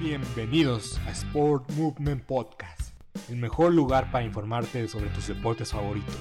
Bienvenidos 0.00 0.96
a 1.08 1.10
Sport 1.10 1.72
Movement 1.72 2.22
Podcast, 2.22 2.92
el 3.28 3.34
mejor 3.34 3.74
lugar 3.74 4.12
para 4.12 4.24
informarte 4.24 4.86
sobre 4.86 5.08
tus 5.08 5.26
deportes 5.26 5.72
favoritos. 5.72 6.14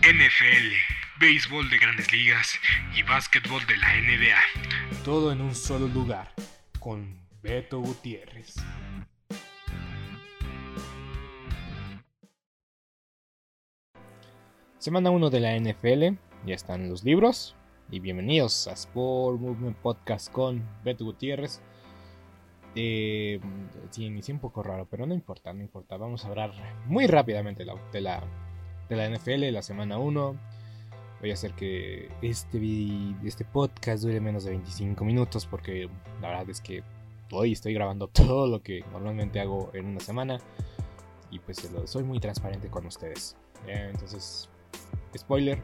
NFL, 0.00 0.72
béisbol 1.20 1.68
de 1.68 1.76
grandes 1.76 2.10
ligas 2.10 2.58
y 2.96 3.02
básquetbol 3.02 3.60
de 3.66 3.76
la 3.76 3.88
NBA. 3.96 5.04
Todo 5.04 5.30
en 5.30 5.42
un 5.42 5.54
solo 5.54 5.88
lugar, 5.88 6.32
con 6.80 7.20
Beto 7.42 7.80
Gutiérrez. 7.80 8.54
Semana 14.78 15.10
1 15.10 15.28
de 15.28 15.40
la 15.40 15.54
NFL, 15.54 16.18
ya 16.46 16.54
están 16.54 16.88
los 16.88 17.04
libros. 17.04 17.56
Y 17.90 18.00
bienvenidos 18.00 18.66
a 18.68 18.72
Sport 18.72 19.38
Movement 19.38 19.76
Podcast 19.76 20.32
con 20.32 20.66
Beto 20.82 21.04
Gutiérrez. 21.04 21.60
Eh, 22.78 23.40
sí, 23.90 24.04
inicié 24.04 24.34
un 24.34 24.40
poco 24.40 24.62
raro, 24.62 24.86
pero 24.88 25.06
no 25.06 25.14
importa, 25.14 25.52
no 25.54 25.62
importa. 25.62 25.96
Vamos 25.96 26.24
a 26.24 26.28
hablar 26.28 26.52
muy 26.86 27.06
rápidamente 27.06 27.64
de 27.64 27.72
la, 27.72 27.80
de 27.90 28.00
la, 28.02 28.22
de 28.88 28.96
la 28.96 29.08
NFL, 29.08 29.50
la 29.50 29.62
semana 29.62 29.98
1. 29.98 30.36
Voy 31.20 31.30
a 31.30 31.32
hacer 31.32 31.54
que 31.54 32.10
este, 32.20 32.60
este 33.24 33.46
podcast 33.46 34.04
dure 34.04 34.20
menos 34.20 34.44
de 34.44 34.50
25 34.50 35.04
minutos 35.06 35.46
porque 35.46 35.88
la 36.20 36.28
verdad 36.28 36.50
es 36.50 36.60
que 36.60 36.84
hoy 37.32 37.52
estoy 37.52 37.72
grabando 37.72 38.08
todo 38.12 38.46
lo 38.46 38.62
que 38.62 38.84
normalmente 38.92 39.40
hago 39.40 39.70
en 39.72 39.86
una 39.86 40.00
semana 40.00 40.38
y 41.30 41.38
pues 41.38 41.68
soy 41.86 42.04
muy 42.04 42.20
transparente 42.20 42.68
con 42.68 42.84
ustedes. 42.84 43.36
Eh, 43.66 43.88
entonces, 43.90 44.50
spoiler, 45.16 45.58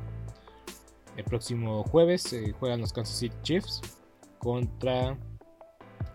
el 1.16 1.24
próximo 1.24 1.84
jueves 1.84 2.32
eh, 2.32 2.54
juegan 2.58 2.80
los 2.80 2.94
Kansas 2.94 3.16
City 3.18 3.36
Chiefs 3.42 3.82
contra 4.38 5.18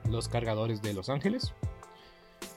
los 0.09 0.29
cargadores 0.29 0.81
de 0.81 0.93
Los 0.93 1.09
Ángeles. 1.09 1.53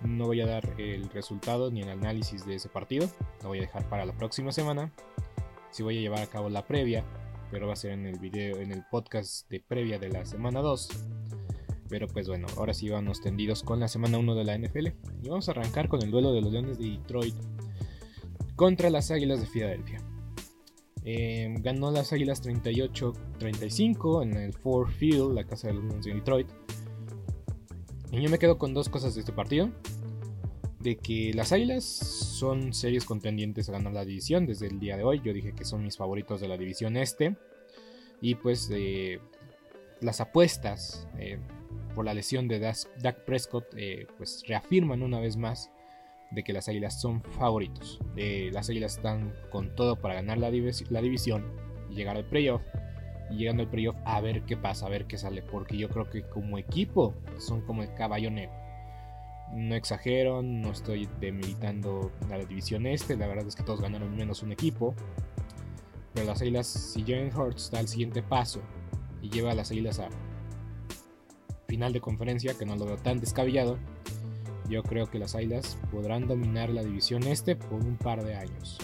No 0.03 0.27
voy 0.27 0.41
a 0.41 0.47
dar 0.47 0.75
el 0.79 1.09
resultado 1.11 1.71
ni 1.71 1.83
el 1.83 1.91
análisis 1.91 2.47
de 2.47 2.55
ese 2.55 2.69
partido. 2.69 3.09
Lo 3.43 3.49
voy 3.49 3.59
a 3.59 3.63
dejar 3.63 3.89
para 3.89 4.05
la 4.05 4.13
próxima 4.13 4.53
semana. 4.53 4.93
Si 5.71 5.83
voy 5.83 5.99
a 5.99 6.01
llevar 6.01 6.23
a 6.23 6.27
cabo 6.27 6.49
la 6.49 6.67
previa, 6.67 7.05
pero 7.51 7.67
va 7.67 7.75
a 7.75 7.77
ser 7.77 7.93
en 7.93 8.07
el 8.07 8.19
video, 8.19 8.59
en 8.59 8.73
el 8.73 8.85
podcast 8.91 9.49
de 9.51 9.61
previa 9.61 9.99
de 9.99 10.09
la 10.09 10.25
semana 10.25 10.61
2. 10.61 10.89
Pero 11.89 12.07
pues 12.07 12.29
bueno, 12.29 12.47
ahora 12.57 12.73
sí 12.73 12.89
vamos 12.89 13.21
tendidos 13.21 13.63
con 13.63 13.81
la 13.81 13.89
semana 13.89 14.19
1 14.19 14.35
de 14.35 14.45
la 14.45 14.57
NFL. 14.57 14.87
Y 15.23 15.29
vamos 15.29 15.49
a 15.49 15.53
arrancar 15.53 15.89
con 15.89 16.03
el 16.03 16.11
duelo 16.11 16.33
de 16.33 16.41
los 16.41 16.53
Leones 16.53 16.79
de 16.79 16.91
Detroit 16.91 17.35
contra 18.57 18.91
las 18.91 19.11
Águilas 19.11 19.41
de 19.41 19.47
Filadelfia. 19.47 20.01
Eh, 21.05 21.55
ganó 21.61 21.91
las 21.91 22.13
Águilas 22.13 22.45
38-35 22.45 24.23
en 24.23 24.37
el 24.37 24.53
Ford 24.53 24.91
Field, 24.91 25.33
la 25.33 25.45
casa 25.45 25.69
de 25.69 25.75
los 25.75 25.85
Leones 25.85 26.05
de 26.05 26.15
Detroit. 26.15 26.49
Y 28.13 28.21
yo 28.21 28.31
me 28.31 28.39
quedo 28.39 28.59
con 28.59 28.75
dos 28.75 28.89
cosas 28.89 29.15
de 29.15 29.21
este 29.21 29.33
partido. 29.33 29.71
De 30.81 30.97
que 30.97 31.33
las 31.35 31.53
Águilas 31.53 31.85
son 31.85 32.73
serios 32.73 33.05
contendientes 33.05 33.69
a 33.69 33.73
ganar 33.73 33.93
la 33.93 34.05
división 34.05 34.47
desde 34.47 34.67
el 34.67 34.81
día 34.81 34.97
de 34.97 35.05
hoy. 35.05 35.21
Yo 35.23 35.33
dije 35.33 35.53
que 35.53 35.65
son 35.65 35.85
mis 35.85 35.97
favoritos 35.97 36.41
de 36.41 36.49
la 36.49 36.57
división 36.57 36.97
este. 36.97 37.37
Y 38.21 38.35
pues 38.35 38.71
eh, 38.73 39.21
las 40.01 40.21
apuestas 40.21 41.07
eh, 41.19 41.39
por 41.95 42.05
la 42.05 42.15
lesión 42.15 42.49
de 42.49 42.59
Dak 42.59 43.25
Prescott 43.25 43.67
eh, 43.77 44.07
pues 44.17 44.43
reafirman 44.47 45.03
una 45.03 45.21
vez 45.21 45.37
más 45.37 45.71
de 46.31 46.43
que 46.43 46.53
las 46.53 46.69
Águilas 46.69 47.01
son 47.01 47.23
favoritos. 47.23 48.01
las 48.15 48.71
Águilas 48.71 48.97
están 48.97 49.35
con 49.51 49.75
todo 49.75 49.97
para 49.97 50.15
ganar 50.15 50.39
la, 50.39 50.51
división 50.51 51.45
y 51.91 51.95
llegar 51.97 52.17
al 52.17 52.25
playoff 52.25 52.63
llegando 53.31 53.63
al 53.63 53.71
playoff 53.71 53.97
a 54.05 54.21
ver 54.21 54.43
qué 54.43 54.57
pasa, 54.57 54.87
a 54.87 54.91
ver 54.91 55.07
qué 55.07 55.19
sale, 55.19 55.43
porque 55.43 55.77
yo 55.77 55.89
creo 55.89 56.11
que 56.11 56.23
como 56.23 56.59
equipo 56.59 57.15
son 57.39 57.63
como 57.63 57.83
el 57.83 57.95
caballo 57.95 58.31
negro. 58.31 58.55
No 59.55 59.75
exagero, 59.75 60.43
no 60.43 60.71
estoy 60.71 61.09
demilitando 61.21 62.13
a 62.31 62.37
la 62.37 62.45
división 62.45 62.87
este, 62.87 63.17
la 63.17 63.27
verdad 63.27 63.47
es 63.47 63.57
que 63.57 63.65
todos 63.65 63.81
ganaron 63.81 64.17
menos 64.17 64.43
un 64.43 64.53
equipo. 64.53 64.95
Pero 66.15 66.27
las 66.27 66.43
Águilas, 66.43 66.67
si 66.67 67.03
Jalen 67.03 67.35
Hurts 67.37 67.71
da 67.71 67.81
el 67.81 67.89
siguiente 67.89 68.23
paso 68.23 68.61
y 69.23 69.31
lleva 69.31 69.53
a 69.53 69.55
las 69.55 69.71
Águilas 69.71 69.99
a 69.99 70.09
final 71.69 71.93
de 71.93 72.01
conferencia, 72.01 72.55
que 72.55 72.67
no 72.67 72.77
lo 72.77 72.85
veo 72.85 72.97
tan 72.97 73.21
descabellado, 73.21 73.79
yo 74.69 74.83
creo 74.83 75.11
que 75.11 75.19
las 75.19 75.35
Águilas 75.35 75.79
podrán 75.91 76.27
dominar 76.27 76.69
la 76.71 76.83
división 76.83 77.25
este 77.25 77.57
por 77.57 77.85
un 77.85 77.97
par 77.97 78.25
de 78.25 78.37
años. 78.37 78.79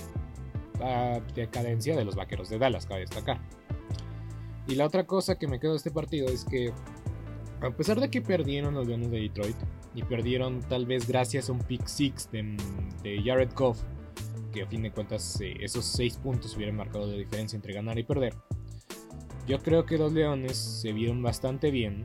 La 0.80 1.20
decadencia 1.34 1.96
de 1.96 2.04
los 2.04 2.16
vaqueros 2.16 2.48
de 2.48 2.58
Dallas, 2.58 2.86
cabe 2.86 3.00
destacar. 3.00 3.40
Y 4.66 4.74
la 4.74 4.86
otra 4.86 5.06
cosa 5.06 5.38
que 5.38 5.46
me 5.46 5.60
quedo 5.60 5.72
de 5.72 5.78
este 5.78 5.90
partido 5.90 6.28
es 6.28 6.44
que, 6.44 6.72
a 7.60 7.70
pesar 7.70 8.00
de 8.00 8.10
que 8.10 8.20
perdieron 8.20 8.74
los 8.74 8.86
Leones 8.86 9.10
de 9.10 9.20
Detroit, 9.20 9.56
y 9.94 10.02
perdieron 10.02 10.60
tal 10.60 10.84
vez 10.84 11.08
gracias 11.08 11.48
a 11.48 11.52
un 11.52 11.60
pick 11.60 11.86
six 11.86 12.28
de, 12.30 12.56
Jared 13.24 13.50
Goff, 13.54 13.82
que 14.52 14.62
a 14.62 14.66
fin 14.66 14.82
de 14.82 14.90
cuentas 14.90 15.40
eh, 15.40 15.54
esos 15.60 15.84
6 15.86 16.18
puntos 16.18 16.54
hubieran 16.56 16.76
marcado 16.76 17.06
la 17.06 17.16
diferencia 17.16 17.56
entre 17.56 17.72
ganar 17.72 17.98
y 17.98 18.04
perder, 18.04 18.34
yo 19.46 19.58
creo 19.60 19.86
que 19.86 19.96
los 19.96 20.12
Leones 20.12 20.56
se 20.56 20.92
vieron 20.92 21.22
bastante 21.22 21.70
bien, 21.70 22.04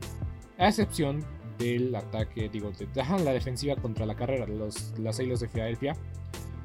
a 0.58 0.68
excepción 0.68 1.24
del 1.58 1.94
ataque, 1.94 2.48
digo, 2.48 2.72
de, 2.72 2.88
la 3.24 3.32
defensiva 3.32 3.76
contra 3.76 4.06
la 4.06 4.16
carrera. 4.16 4.46
Los, 4.46 4.98
las 4.98 5.18
Águilas 5.20 5.40
de 5.40 5.48
Filadelfia 5.48 5.94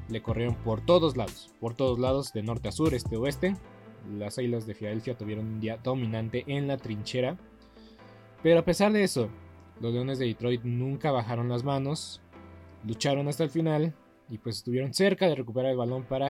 le 0.08 0.22
corrieron 0.22 0.54
por 0.56 0.80
todos 0.80 1.16
lados, 1.16 1.52
por 1.60 1.74
todos 1.74 1.98
lados, 1.98 2.32
de 2.32 2.42
norte 2.42 2.68
a 2.68 2.72
sur, 2.72 2.94
este 2.94 3.16
a 3.16 3.18
oeste, 3.18 3.54
las 4.08 4.38
Águilas 4.38 4.66
de 4.66 4.74
Filadelfia 4.74 5.16
tuvieron 5.16 5.46
un 5.46 5.60
día 5.60 5.76
dominante 5.76 6.44
en 6.46 6.68
la 6.68 6.76
trinchera. 6.76 7.36
Pero 8.42 8.60
a 8.60 8.64
pesar 8.64 8.92
de 8.92 9.04
eso, 9.04 9.28
los 9.80 9.92
Leones 9.92 10.18
de 10.18 10.26
Detroit 10.26 10.62
nunca 10.64 11.10
bajaron 11.10 11.48
las 11.48 11.64
manos, 11.64 12.20
lucharon 12.84 13.28
hasta 13.28 13.44
el 13.44 13.50
final 13.50 13.94
y 14.28 14.38
pues 14.38 14.56
estuvieron 14.56 14.94
cerca 14.94 15.26
de 15.26 15.34
recuperar 15.34 15.70
el 15.70 15.76
balón 15.76 16.04
para 16.04 16.28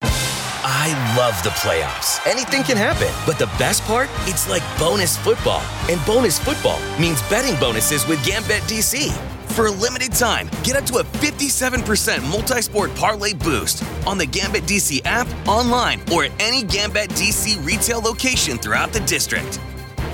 I 0.68 0.92
love 1.16 1.40
the 1.42 1.50
playoffs. 1.50 2.20
Anything 2.26 2.64
can 2.64 2.76
happen, 2.76 3.08
but 3.24 3.38
the 3.38 3.46
best 3.58 3.84
part, 3.84 4.08
it's 4.26 4.48
like 4.48 4.62
bonus 4.78 5.16
football. 5.16 5.62
And 5.88 6.04
bonus 6.04 6.38
football 6.38 6.80
means 7.00 7.22
betting 7.30 7.58
bonuses 7.60 8.06
with 8.08 8.18
Gambit 8.26 8.62
DC. 8.62 9.35
For 9.52 9.66
a 9.66 9.70
limited 9.70 10.12
time, 10.12 10.50
get 10.62 10.76
up 10.76 10.84
to 10.84 10.98
a 10.98 11.04
57% 11.04 12.30
multi 12.30 12.60
sport 12.60 12.94
parlay 12.94 13.32
boost 13.32 13.82
on 14.06 14.18
the 14.18 14.26
Gambit 14.26 14.64
DC 14.64 15.00
app, 15.04 15.26
online, 15.48 16.00
or 16.12 16.24
at 16.24 16.32
any 16.40 16.62
Gambit 16.62 17.10
DC 17.10 17.64
retail 17.66 18.00
location 18.00 18.58
throughout 18.58 18.92
the 18.92 19.00
district. 19.00 19.58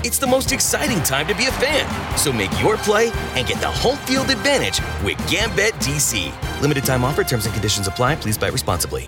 It's 0.05 0.17
the 0.17 0.27
most 0.27 0.51
exciting 0.51 1.01
time 1.03 1.27
to 1.27 1.35
be 1.35 1.45
a 1.45 1.51
fan, 1.51 2.17
so 2.17 2.31
make 2.31 2.51
your 2.61 2.77
play 2.77 3.11
and 3.35 3.47
get 3.47 3.59
the 3.59 3.67
home 3.67 3.97
field 3.99 4.29
advantage 4.29 4.79
with 5.03 5.17
Gambit 5.29 5.73
DC. 5.75 6.31
Limited 6.61 6.83
time 6.83 7.03
offer, 7.03 7.23
terms 7.23 7.45
and 7.45 7.53
conditions 7.53 7.87
apply. 7.87 8.15
Please 8.17 8.37
buy 8.37 8.47
responsibly. 8.47 9.07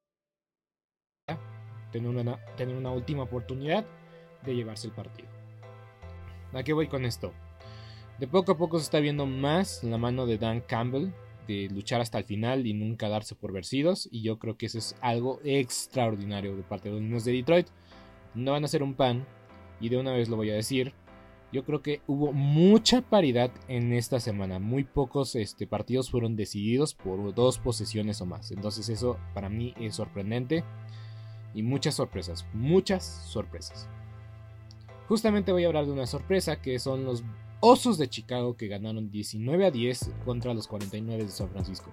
tener 1.91 2.09
una, 2.09 2.37
tener 2.55 2.75
una 2.75 2.91
última 2.91 3.23
oportunidad 3.23 3.85
de 4.43 4.55
llevarse 4.55 4.87
el 4.87 4.93
partido. 4.93 5.29
¿A 6.53 6.63
qué 6.63 6.73
voy 6.73 6.87
con 6.87 7.05
esto? 7.05 7.31
De 8.19 8.27
poco 8.27 8.51
a 8.51 8.57
poco 8.57 8.77
se 8.77 8.83
está 8.83 8.99
viendo 8.99 9.25
más 9.25 9.83
la 9.83 9.97
mano 9.97 10.25
de 10.25 10.37
Dan 10.37 10.61
Campbell 10.61 11.09
de 11.47 11.69
luchar 11.69 12.01
hasta 12.01 12.17
el 12.17 12.23
final 12.23 12.67
y 12.67 12.73
nunca 12.73 13.09
darse 13.09 13.35
por 13.35 13.51
vencidos. 13.51 14.07
Y 14.11 14.21
yo 14.21 14.37
creo 14.37 14.57
que 14.57 14.67
eso 14.67 14.77
es 14.77 14.95
algo 15.01 15.39
extraordinario 15.43 16.55
de 16.55 16.63
parte 16.63 16.89
de 16.89 16.95
los 16.95 17.03
niños 17.03 17.25
de 17.25 17.33
Detroit. 17.33 17.67
No 18.35 18.51
van 18.51 18.63
a 18.63 18.67
ser 18.67 18.83
un 18.83 18.93
pan, 18.93 19.25
y 19.81 19.89
de 19.89 19.97
una 19.97 20.13
vez 20.13 20.29
lo 20.29 20.37
voy 20.37 20.51
a 20.51 20.55
decir. 20.55 20.93
Yo 21.51 21.65
creo 21.65 21.81
que 21.81 22.01
hubo 22.07 22.31
mucha 22.31 23.01
paridad 23.01 23.51
en 23.67 23.91
esta 23.91 24.21
semana. 24.21 24.59
Muy 24.59 24.85
pocos 24.85 25.35
este, 25.35 25.67
partidos 25.67 26.09
fueron 26.09 26.37
decididos 26.37 26.93
por 26.93 27.33
dos 27.33 27.57
posesiones 27.57 28.21
o 28.21 28.25
más. 28.25 28.51
Entonces 28.51 28.87
eso 28.87 29.17
para 29.33 29.49
mí 29.49 29.73
es 29.77 29.95
sorprendente 29.95 30.63
y 31.53 31.63
muchas 31.63 31.95
sorpresas, 31.95 32.45
muchas 32.53 33.03
sorpresas. 33.03 33.89
Justamente 35.07 35.51
voy 35.51 35.65
a 35.65 35.67
hablar 35.67 35.85
de 35.85 35.91
una 35.91 36.07
sorpresa 36.07 36.61
que 36.61 36.79
son 36.79 37.03
los 37.03 37.23
Osos 37.59 37.97
de 37.99 38.09
Chicago 38.09 38.57
que 38.57 38.67
ganaron 38.67 39.11
19 39.11 39.65
a 39.67 39.71
10 39.71 40.11
contra 40.25 40.53
los 40.53 40.67
49 40.67 41.25
de 41.25 41.29
San 41.29 41.49
Francisco. 41.49 41.91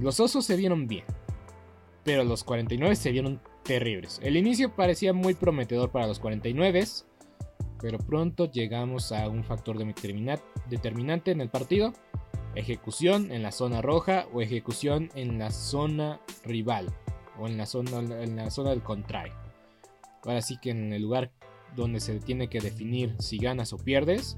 Los 0.00 0.20
Osos 0.20 0.44
se 0.44 0.56
vieron 0.56 0.86
bien, 0.86 1.04
pero 2.04 2.22
los 2.22 2.44
49 2.44 2.94
se 2.94 3.10
vieron 3.10 3.40
terribles. 3.64 4.20
El 4.22 4.36
inicio 4.36 4.74
parecía 4.76 5.12
muy 5.12 5.34
prometedor 5.34 5.90
para 5.90 6.06
los 6.06 6.20
49, 6.20 6.84
pero 7.80 7.98
pronto 7.98 8.50
llegamos 8.50 9.10
a 9.10 9.28
un 9.28 9.42
factor 9.42 9.78
determinante 9.78 11.30
en 11.32 11.40
el 11.40 11.48
partido. 11.48 11.92
Ejecución 12.54 13.32
en 13.32 13.42
la 13.42 13.50
zona 13.50 13.82
roja 13.82 14.26
o 14.32 14.42
ejecución 14.42 15.10
en 15.16 15.40
la 15.40 15.50
zona 15.50 16.20
rival 16.44 16.94
o 17.38 17.48
en 17.48 17.56
la 17.56 17.66
zona, 17.66 17.98
en 18.22 18.36
la 18.36 18.50
zona 18.50 18.70
del 18.70 18.82
contrario. 18.82 19.34
Ahora 20.22 20.42
sí 20.42 20.56
que 20.60 20.70
en 20.70 20.92
el 20.92 21.02
lugar 21.02 21.32
donde 21.76 22.00
se 22.00 22.18
tiene 22.20 22.48
que 22.48 22.60
definir 22.60 23.14
si 23.18 23.38
ganas 23.38 23.72
o 23.72 23.78
pierdes, 23.78 24.36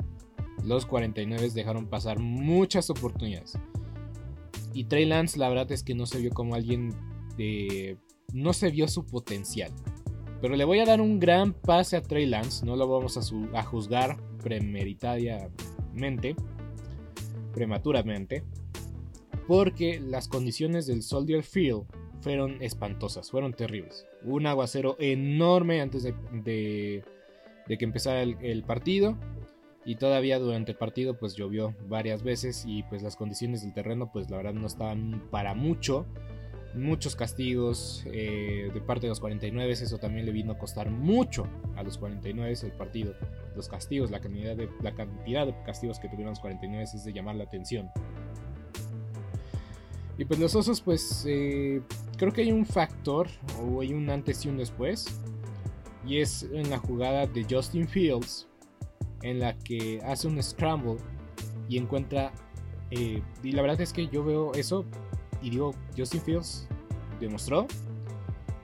los 0.64 0.86
49 0.86 1.50
dejaron 1.50 1.86
pasar 1.86 2.18
muchas 2.18 2.90
oportunidades. 2.90 3.58
Y 4.72 4.84
Trey 4.84 5.04
Lance 5.04 5.38
la 5.38 5.48
verdad 5.48 5.70
es 5.72 5.82
que 5.82 5.94
no 5.94 6.06
se 6.06 6.18
vio 6.18 6.30
como 6.30 6.54
alguien 6.54 6.94
de... 7.36 7.96
no 8.32 8.52
se 8.52 8.70
vio 8.70 8.88
su 8.88 9.04
potencial. 9.06 9.72
Pero 10.40 10.56
le 10.56 10.64
voy 10.64 10.80
a 10.80 10.84
dar 10.84 11.00
un 11.00 11.18
gran 11.18 11.52
pase 11.52 11.96
a 11.96 12.02
Trey 12.02 12.26
Lance, 12.26 12.66
no 12.66 12.76
lo 12.76 12.86
vamos 12.88 13.16
a, 13.16 13.58
a 13.58 13.62
juzgar 13.62 14.18
premeditadamente, 14.42 16.36
prematuramente, 17.54 18.44
porque 19.46 19.98
las 20.00 20.28
condiciones 20.28 20.86
del 20.86 21.02
Soldier 21.02 21.42
Field 21.42 21.84
fueron 22.26 22.60
espantosas, 22.60 23.30
fueron 23.30 23.52
terribles. 23.52 24.04
Un 24.24 24.48
aguacero 24.48 24.96
enorme 24.98 25.80
antes 25.80 26.02
de, 26.02 27.04
que 27.68 27.84
empezara 27.84 28.22
el, 28.22 28.64
partido. 28.64 29.16
Y 29.84 29.94
todavía 29.94 30.40
durante 30.40 30.72
el 30.72 30.76
partido 30.76 31.16
pues 31.16 31.36
llovió 31.36 31.76
varias 31.88 32.24
veces 32.24 32.64
y 32.66 32.82
pues 32.82 33.04
las 33.04 33.14
condiciones 33.14 33.62
del 33.62 33.72
terreno 33.72 34.10
pues 34.12 34.28
la 34.28 34.38
verdad 34.38 34.54
no 34.54 34.66
estaban 34.66 35.22
para 35.30 35.54
mucho. 35.54 36.04
Muchos 36.74 37.14
castigos 37.14 38.04
eh, 38.06 38.72
de 38.74 38.80
parte 38.80 39.02
de 39.02 39.10
los 39.10 39.20
49, 39.20 39.72
eso 39.72 39.98
también 39.98 40.26
le 40.26 40.32
vino 40.32 40.50
a 40.50 40.58
costar 40.58 40.90
mucho 40.90 41.46
a 41.76 41.84
los 41.84 41.96
49 41.96 42.56
el 42.60 42.72
partido. 42.72 43.14
Los 43.54 43.68
castigos, 43.68 44.10
la 44.10 44.18
cantidad 44.18 44.56
de, 44.56 44.68
la 44.82 44.92
cantidad 44.96 45.46
de 45.46 45.54
castigos 45.64 46.00
que 46.00 46.08
tuvieron 46.08 46.30
los 46.30 46.40
49 46.40 46.82
es 46.82 47.04
de 47.04 47.12
llamar 47.12 47.36
la 47.36 47.44
atención. 47.44 47.88
Y 50.18 50.24
pues 50.24 50.40
los 50.40 50.54
osos, 50.54 50.80
pues 50.80 51.24
eh, 51.28 51.82
creo 52.16 52.32
que 52.32 52.42
hay 52.42 52.52
un 52.52 52.66
factor, 52.66 53.28
o 53.60 53.80
hay 53.80 53.92
un 53.92 54.08
antes 54.10 54.44
y 54.44 54.48
un 54.48 54.56
después. 54.56 55.20
Y 56.06 56.20
es 56.20 56.44
en 56.52 56.70
la 56.70 56.78
jugada 56.78 57.26
de 57.26 57.44
Justin 57.48 57.88
Fields, 57.88 58.48
en 59.22 59.40
la 59.40 59.56
que 59.58 60.00
hace 60.04 60.28
un 60.28 60.42
scramble 60.42 60.96
y 61.68 61.78
encuentra... 61.78 62.32
Eh, 62.90 63.20
y 63.42 63.52
la 63.52 63.62
verdad 63.62 63.80
es 63.80 63.92
que 63.92 64.06
yo 64.06 64.24
veo 64.24 64.54
eso 64.54 64.84
y 65.42 65.50
digo, 65.50 65.74
Justin 65.96 66.20
Fields 66.20 66.68
demostró 67.18 67.66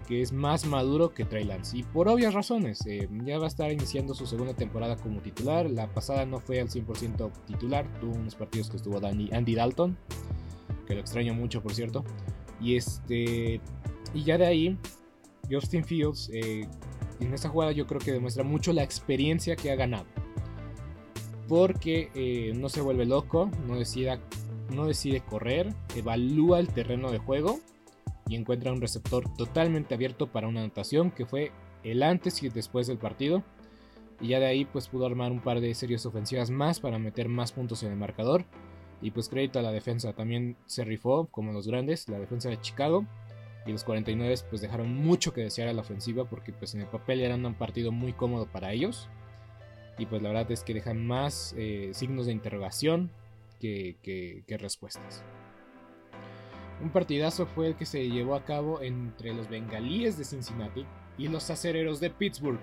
que 0.07 0.23
es 0.23 0.33
más 0.33 0.65
maduro 0.65 1.13
que 1.13 1.25
Trey 1.25 1.45
Lance. 1.45 1.77
Y 1.77 1.83
por 1.83 2.09
obvias 2.09 2.35
razones, 2.35 2.87
eh, 2.87 3.09
ya 3.25 3.39
va 3.39 3.45
a 3.45 3.49
estar 3.49 3.73
iniciando 3.73 4.15
su 4.15 4.27
segunda 4.27 4.55
temporada 4.55 4.97
como 4.97 5.21
titular. 5.21 5.69
La 5.69 5.89
pasada 5.89 6.25
no 6.25 6.39
fue 6.39 6.61
al 6.61 6.69
100% 6.69 7.33
titular, 7.47 7.87
tuvo 8.01 8.15
unos 8.15 8.37
partidos 8.37 8.71
que 8.71 8.77
estuvo 8.77 9.05
Andy 9.05 9.55
Dalton 9.55 9.97
que 10.87 10.95
lo 10.95 11.01
extraño 11.01 11.35
mucho 11.35 11.63
por 11.63 11.75
cierto. 11.75 12.05
Y 12.63 12.77
este 12.77 13.61
y 14.15 14.25
ya 14.25 14.39
de 14.39 14.47
ahí 14.47 14.79
Justin 15.51 15.85
Fields 15.85 16.31
eh, 16.33 16.67
en 17.21 17.35
esta 17.35 17.49
jugada 17.49 17.73
yo 17.73 17.87
creo 17.87 18.01
que 18.01 18.13
demuestra 18.13 18.45
mucho 18.45 18.73
la 18.73 18.83
experiencia 18.83 19.57
que 19.57 19.71
ha 19.71 19.77
ganado. 19.77 20.07
Porque 21.49 22.11
eh, 22.15 22.53
no 22.55 22.69
se 22.69 22.81
vuelve 22.81 23.05
loco, 23.05 23.51
no 23.67 23.77
no 24.75 24.87
decide 24.87 25.21
correr, 25.21 25.75
evalúa 25.97 26.61
el 26.61 26.69
terreno 26.69 27.11
de 27.11 27.19
juego 27.19 27.61
y 28.27 28.37
encuentra 28.37 28.73
un 28.73 28.81
receptor 28.81 29.25
totalmente 29.37 29.95
abierto 29.95 30.29
para 30.29 30.49
una 30.49 30.61
anotación 30.61 31.11
que 31.11 31.27
fue 31.27 31.53
el 31.85 32.03
antes 32.03 32.43
y 32.43 32.49
después 32.49 32.87
del 32.87 32.99
partido. 32.99 33.43
Y 34.21 34.29
ya 34.29 34.41
de 34.41 34.47
ahí 34.47 34.65
pues 34.65 34.89
pudo 34.89 35.07
armar 35.07 35.33
un 35.33 35.41
par 35.41 35.61
de 35.61 35.75
series 35.75 36.07
ofensivas 36.07 36.51
más 36.51 36.81
para 36.81 36.99
meter 36.99 37.29
más 37.29 37.53
puntos 37.53 37.83
en 37.83 37.91
el 37.91 37.99
marcador. 37.99 38.45
Y 39.03 39.11
pues 39.11 39.29
crédito 39.29 39.59
a 39.59 39.63
la 39.63 39.73
defensa, 39.73 40.13
también 40.13 40.57
se 40.67 40.85
rifó 40.85 41.27
como 41.27 41.53
los 41.53 41.67
grandes, 41.67 42.09
la 42.09 42.19
defensa 42.19 42.49
de 42.49 42.61
Chicago. 42.61 43.05
Y 43.67 43.73
los 43.73 43.85
49 43.85 44.35
pues 44.49 44.63
dejaron 44.63 44.95
mucho 44.95 45.33
que 45.33 45.43
desear 45.43 45.69
a 45.69 45.73
la 45.73 45.83
ofensiva 45.83 46.25
porque 46.25 46.53
pues 46.53 46.75
en 46.75 46.81
el 46.81 46.89
papel 46.89 47.21
eran 47.21 47.45
un 47.45 47.55
partido 47.55 47.93
muy 47.93 48.13
cómodo 48.13 48.47
para 48.47 48.73
ellos. 48.73 49.09
Y 49.99 50.07
pues 50.07 50.23
la 50.23 50.31
verdad 50.31 50.51
es 50.51 50.65
que 50.65 50.75
dejan 50.75 51.07
más 51.07 51.55
eh, 51.59 51.91
signos 51.93 52.27
de 52.27 52.33
interrogación 52.33 53.11
que, 53.61 53.97
que 54.03 54.59
respuestas. 54.59 55.23
Un 56.83 56.91
partidazo 56.91 57.47
fue 57.47 57.69
el 57.69 57.77
que 57.77 57.87
se 57.87 58.09
llevó 58.09 58.35
a 58.35 58.45
cabo 58.45 58.83
entre 58.83 59.33
los 59.33 59.49
bengalíes 59.49 60.19
de 60.19 60.25
Cincinnati 60.25 60.85
y 61.17 61.29
los 61.29 61.49
acereros 61.49 62.01
de 62.01 62.11
Pittsburgh. 62.11 62.59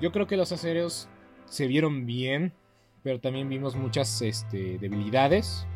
Yo 0.00 0.10
creo 0.10 0.26
que 0.26 0.36
los 0.36 0.50
acereros 0.50 1.08
se 1.46 1.68
vieron 1.68 2.06
bien, 2.06 2.52
pero 3.08 3.20
también 3.20 3.48
vimos 3.48 3.74
muchas 3.74 4.20
este, 4.20 4.76
debilidades. 4.76 5.66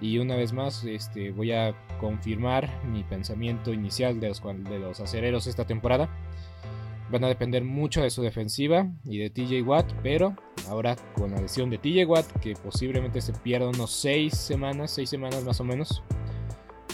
Y 0.00 0.18
una 0.18 0.34
vez 0.34 0.52
más 0.52 0.82
este, 0.82 1.30
voy 1.30 1.52
a 1.52 1.76
confirmar 2.00 2.68
mi 2.86 3.04
pensamiento 3.04 3.72
inicial 3.72 4.18
de 4.18 4.30
los, 4.30 4.42
de 4.42 4.80
los 4.80 4.98
acereros 4.98 5.46
esta 5.46 5.64
temporada. 5.64 6.10
Van 7.08 7.22
a 7.22 7.28
depender 7.28 7.62
mucho 7.62 8.02
de 8.02 8.10
su 8.10 8.22
defensiva 8.22 8.88
y 9.04 9.18
de 9.18 9.30
TJ 9.30 9.62
Watt, 9.62 9.92
pero 10.02 10.34
ahora 10.68 10.96
con 11.14 11.30
la 11.30 11.40
lesión 11.40 11.70
de 11.70 11.78
TJ 11.78 12.04
Watt, 12.06 12.26
que 12.40 12.54
posiblemente 12.54 13.20
se 13.20 13.32
pierda 13.32 13.68
unos 13.68 13.92
6 13.92 14.36
semanas, 14.36 14.90
6 14.90 15.08
semanas 15.08 15.44
más 15.44 15.60
o 15.60 15.64
menos, 15.64 16.02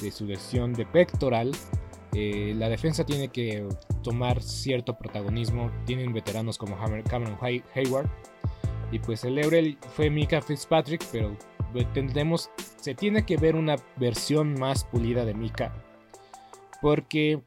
de 0.02 0.10
su 0.10 0.26
lesión 0.26 0.74
de 0.74 0.84
pectoral, 0.84 1.52
eh, 2.18 2.54
la 2.56 2.70
defensa 2.70 3.04
tiene 3.04 3.28
que 3.28 3.66
tomar 4.02 4.42
cierto 4.42 4.96
protagonismo. 4.96 5.70
Tienen 5.84 6.14
veteranos 6.14 6.56
como 6.56 6.78
Cameron 7.08 7.38
Hayward, 7.74 8.08
y 8.90 8.98
pues 8.98 9.24
el 9.24 9.38
Eurel 9.38 9.78
fue 9.94 10.10
Mika 10.10 10.40
Fitzpatrick, 10.40 11.04
pero 11.10 11.36
tendremos, 11.92 12.50
se 12.80 12.94
tiene 12.94 13.24
que 13.24 13.36
ver 13.36 13.56
una 13.56 13.76
versión 13.96 14.58
más 14.58 14.84
pulida 14.84 15.24
de 15.24 15.34
Mika. 15.34 15.74
Porque 16.80 17.40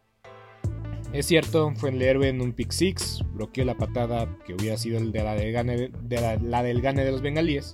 es 1.14 1.26
cierto, 1.26 1.72
fue 1.76 1.90
el 1.90 2.02
héroe 2.02 2.30
en 2.30 2.42
un 2.42 2.54
pick 2.54 2.72
six, 2.72 3.24
bloqueó 3.34 3.66
la 3.66 3.76
patada 3.76 4.28
que 4.46 4.54
hubiera 4.54 4.78
sido 4.78 4.98
el 4.98 5.12
de 5.12 5.24
la 5.24 5.36
de, 5.36 6.40
la 6.42 6.64
del 6.64 6.82
gane 6.82 7.04
de 7.04 7.12
los 7.12 7.22
bengalíes 7.22 7.74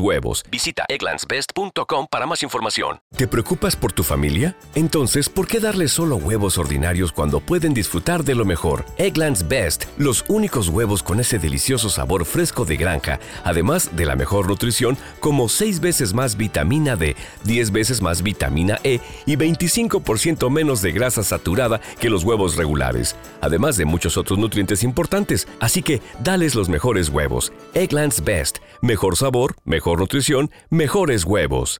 huevos. 0.01 0.43
Visita 0.51 0.83
egglandsbest.com 0.89 2.07
para 2.09 2.25
más 2.25 2.43
información. 2.43 2.99
¿Te 3.15 3.27
preocupas 3.27 3.75
por 3.75 3.91
tu 3.91 4.03
familia? 4.03 4.57
Entonces, 4.73 5.29
¿por 5.29 5.47
qué 5.47 5.59
darles 5.59 5.91
solo 5.91 6.15
huevos 6.15 6.57
ordinarios 6.57 7.11
cuando 7.11 7.39
pueden 7.39 7.73
disfrutar 7.73 8.23
de 8.23 8.35
lo 8.35 8.45
mejor? 8.45 8.85
Egglands 8.97 9.47
Best, 9.47 9.85
los 9.97 10.25
únicos 10.27 10.69
huevos 10.69 11.03
con 11.03 11.19
ese 11.19 11.37
delicioso 11.37 11.89
sabor 11.89 12.25
fresco 12.25 12.65
de 12.65 12.77
granja, 12.77 13.19
además 13.43 13.95
de 13.95 14.05
la 14.05 14.15
mejor 14.15 14.47
nutrición 14.47 14.97
como 15.19 15.49
6 15.49 15.79
veces 15.81 16.13
más 16.13 16.37
vitamina 16.37 16.95
D, 16.95 17.15
10 17.43 17.71
veces 17.71 18.01
más 18.01 18.23
vitamina 18.23 18.79
E 18.83 18.99
y 19.25 19.35
25% 19.35 20.49
menos 20.49 20.81
de 20.81 20.91
grasa 20.91 21.23
saturada 21.23 21.81
que 21.99 22.09
los 22.09 22.23
huevos 22.23 22.55
regulares, 22.55 23.15
además 23.41 23.77
de 23.77 23.85
muchos 23.85 24.17
otros 24.17 24.39
nutrientes 24.39 24.83
importantes. 24.83 25.47
Así 25.59 25.83
que, 25.83 26.01
dales 26.23 26.55
los 26.55 26.69
mejores 26.69 27.09
huevos. 27.09 27.51
Egglands 27.73 28.23
Best, 28.23 28.57
mejor 28.81 29.17
sabor, 29.17 29.55
mejor 29.65 29.90
nutrición, 29.99 30.51
mejores 30.69 31.25
huevos. 31.25 31.79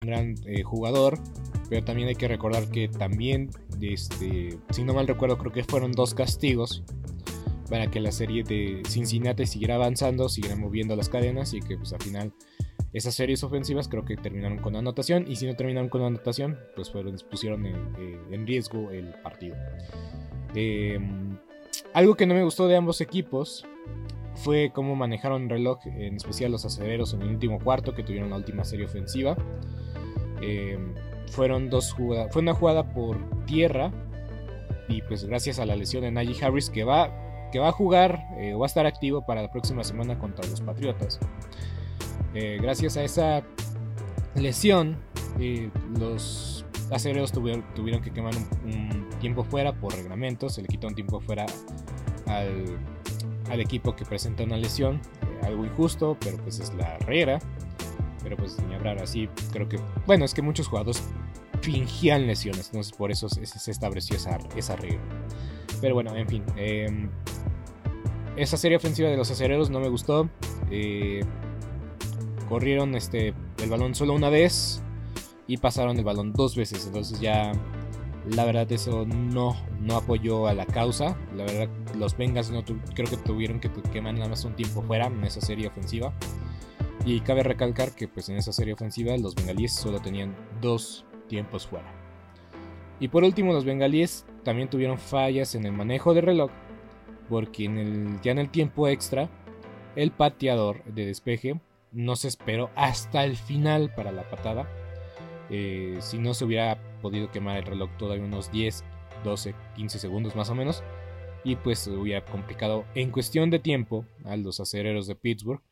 un 0.00 0.08
gran 0.08 0.34
eh, 0.46 0.62
jugador, 0.62 1.18
pero 1.68 1.84
también 1.84 2.08
hay 2.08 2.14
que 2.14 2.28
recordar 2.28 2.68
que 2.68 2.88
también, 2.88 3.50
este, 3.80 4.58
si 4.70 4.84
no 4.84 4.94
mal 4.94 5.06
recuerdo, 5.06 5.38
creo 5.38 5.52
que 5.52 5.64
fueron 5.64 5.92
dos 5.92 6.14
castigos 6.14 6.82
para 7.68 7.90
que 7.90 8.00
la 8.00 8.12
serie 8.12 8.42
de 8.44 8.82
Cincinnati 8.88 9.46
siguiera 9.46 9.74
avanzando, 9.74 10.28
siguiera 10.28 10.56
moviendo 10.56 10.96
las 10.96 11.08
cadenas 11.08 11.52
y 11.54 11.60
que 11.60 11.76
pues 11.76 11.92
al 11.92 12.02
final 12.02 12.32
esas 12.92 13.14
series 13.14 13.44
ofensivas 13.44 13.88
creo 13.88 14.04
que 14.04 14.16
terminaron 14.16 14.58
con 14.58 14.74
anotación 14.74 15.30
y 15.30 15.36
si 15.36 15.46
no 15.46 15.54
terminaron 15.54 15.90
con 15.90 16.02
anotación 16.02 16.58
pues 16.74 16.90
fueron, 16.90 17.16
pusieron 17.30 17.66
en, 17.66 18.46
riesgo 18.46 18.90
el 18.90 19.12
partido. 19.22 19.56
Em, 20.54 21.36
algo 21.92 22.14
que 22.14 22.26
no 22.26 22.34
me 22.34 22.42
gustó 22.42 22.66
de 22.66 22.76
ambos 22.76 23.00
equipos 23.00 23.66
fue 24.38 24.70
cómo 24.72 24.94
manejaron 24.94 25.44
el 25.44 25.50
reloj, 25.50 25.80
en 25.86 26.16
especial 26.16 26.52
los 26.52 26.64
aceleros 26.64 27.12
en 27.14 27.22
el 27.22 27.30
último 27.30 27.58
cuarto 27.58 27.94
que 27.94 28.02
tuvieron 28.02 28.30
la 28.30 28.36
última 28.36 28.64
serie 28.64 28.86
ofensiva. 28.86 29.36
Em, 30.40 30.94
fueron 31.30 31.68
dos 31.68 31.92
jugadas. 31.92 32.32
Fue 32.32 32.42
una 32.42 32.54
jugada 32.54 32.92
por 32.92 33.18
tierra. 33.46 33.90
Y 34.88 35.02
pues 35.02 35.24
gracias 35.24 35.58
a 35.58 35.66
la 35.66 35.76
lesión 35.76 36.02
de 36.02 36.10
Najee 36.10 36.42
Harris 36.42 36.70
que 36.70 36.82
va, 36.82 37.10
que 37.52 37.58
va 37.58 37.68
a 37.68 37.72
jugar 37.72 38.24
eh, 38.38 38.54
va 38.54 38.64
a 38.64 38.66
estar 38.66 38.86
activo 38.86 39.26
para 39.26 39.42
la 39.42 39.50
próxima 39.50 39.84
semana 39.84 40.18
contra 40.18 40.46
los 40.48 40.60
Patriotas. 40.62 41.18
Eh, 42.34 42.58
gracias 42.62 42.96
a 42.96 43.02
esa 43.02 43.42
lesión, 44.34 44.96
eh, 45.40 45.70
los 45.98 46.64
aceleros 46.90 47.32
tuvieron, 47.32 47.64
tuvieron 47.74 48.02
que 48.02 48.12
quemar 48.12 48.34
un, 48.64 49.08
tiempo 49.20 49.44
fuera 49.44 49.72
por 49.72 49.94
reglamento. 49.94 50.48
Se 50.48 50.62
le 50.62 50.68
quitó 50.68 50.86
un 50.86 50.94
tiempo 50.94 51.20
fuera 51.20 51.44
al, 52.26 52.78
al 53.50 53.60
equipo 53.60 53.94
que 53.96 54.04
presenta 54.04 54.44
una 54.44 54.56
lesión. 54.56 55.00
algo 55.42 55.64
injusto, 55.64 56.16
pero 56.20 56.36
pues 56.38 56.60
es 56.60 56.74
la 56.74 56.98
regla 56.98 57.38
pero 58.28 58.36
pues 58.36 58.58
ni 58.68 58.74
hablar 58.74 58.98
así, 59.02 59.28
creo 59.52 59.68
que, 59.68 59.78
bueno, 60.06 60.24
es 60.24 60.34
que 60.34 60.42
muchos 60.42 60.68
jugadores 60.68 61.02
fingían 61.62 62.26
lesiones, 62.26 62.66
entonces 62.66 62.92
por 62.92 63.10
eso 63.10 63.28
se, 63.28 63.70
estableció 63.70 64.16
esa, 64.16 64.38
esa 64.54 64.76
regla. 64.76 65.00
Pero 65.80 65.94
bueno, 65.94 66.14
en 66.14 66.28
fin, 66.28 66.44
em, 66.56 67.08
esa 68.36 68.56
serie 68.56 68.76
ofensiva 68.76 69.08
de 69.08 69.16
los 69.16 69.30
acereros 69.30 69.70
no 69.70 69.80
me 69.80 69.88
gustó. 69.88 70.28
Eh, 70.70 71.20
corrieron 72.48 72.94
este, 72.94 73.34
el 73.62 73.70
balón 73.70 73.94
solo 73.94 74.12
una 74.12 74.28
vez 74.30 74.82
y 75.46 75.56
pasaron 75.56 75.96
el 75.98 76.04
balón 76.04 76.32
dos 76.32 76.54
veces, 76.54 76.86
entonces 76.86 77.20
ya 77.20 77.52
la 78.26 78.44
verdad 78.44 78.70
eso 78.72 79.06
no, 79.06 79.56
no 79.80 79.96
apoyó 79.96 80.46
a 80.46 80.54
la 80.54 80.66
causa. 80.66 81.16
La 81.34 81.44
verdad 81.44 81.68
los 81.96 82.16
Bengals 82.16 82.50
no 82.50 82.64
creo 82.64 83.08
que 83.08 83.16
tuvieron 83.16 83.60
que 83.60 83.70
quemar 83.92 84.14
nada 84.14 84.28
más 84.28 84.44
un 84.44 84.54
tiempo 84.54 84.82
fuera 84.82 85.06
en 85.06 85.24
esa 85.24 85.40
serie 85.40 85.68
ofensiva. 85.68 86.12
Y 87.04 87.20
cabe 87.20 87.42
recalcar 87.42 87.92
que 87.92 88.08
pues 88.08 88.28
en 88.28 88.36
esa 88.36 88.52
serie 88.52 88.74
ofensiva 88.74 89.16
los 89.16 89.34
bengalíes 89.34 89.74
solo 89.74 90.00
tenían 90.00 90.34
dos 90.60 91.06
tiempos 91.28 91.66
fuera. 91.66 91.90
Y 93.00 93.08
por 93.08 93.24
último 93.24 93.52
los 93.52 93.64
bengalíes 93.64 94.26
también 94.44 94.68
tuvieron 94.68 94.98
fallas 94.98 95.54
en 95.54 95.64
el 95.64 95.72
manejo 95.72 96.14
del 96.14 96.24
reloj 96.24 96.50
porque 97.28 97.64
en 97.64 97.78
el, 97.78 98.20
ya 98.22 98.32
en 98.32 98.38
el 98.38 98.50
tiempo 98.50 98.88
extra 98.88 99.28
el 99.96 100.10
pateador 100.10 100.82
de 100.84 101.06
despeje 101.06 101.60
no 101.92 102.16
se 102.16 102.28
esperó 102.28 102.70
hasta 102.74 103.24
el 103.24 103.36
final 103.36 103.92
para 103.94 104.12
la 104.12 104.28
patada. 104.28 104.68
Eh, 105.50 105.96
si 106.00 106.18
no 106.18 106.34
se 106.34 106.44
hubiera 106.44 106.78
podido 107.00 107.30
quemar 107.30 107.56
el 107.58 107.64
reloj 107.64 107.90
todavía 107.98 108.24
unos 108.24 108.50
10, 108.52 108.84
12, 109.24 109.54
15 109.76 109.98
segundos 109.98 110.36
más 110.36 110.50
o 110.50 110.54
menos. 110.54 110.82
Y 111.44 111.56
pues 111.56 111.86
hubiera 111.86 112.24
complicado 112.24 112.84
en 112.94 113.10
cuestión 113.10 113.50
de 113.50 113.58
tiempo 113.58 114.04
a 114.24 114.36
los 114.36 114.60
acereros 114.60 115.06
de 115.06 115.14
Pittsburgh 115.14 115.62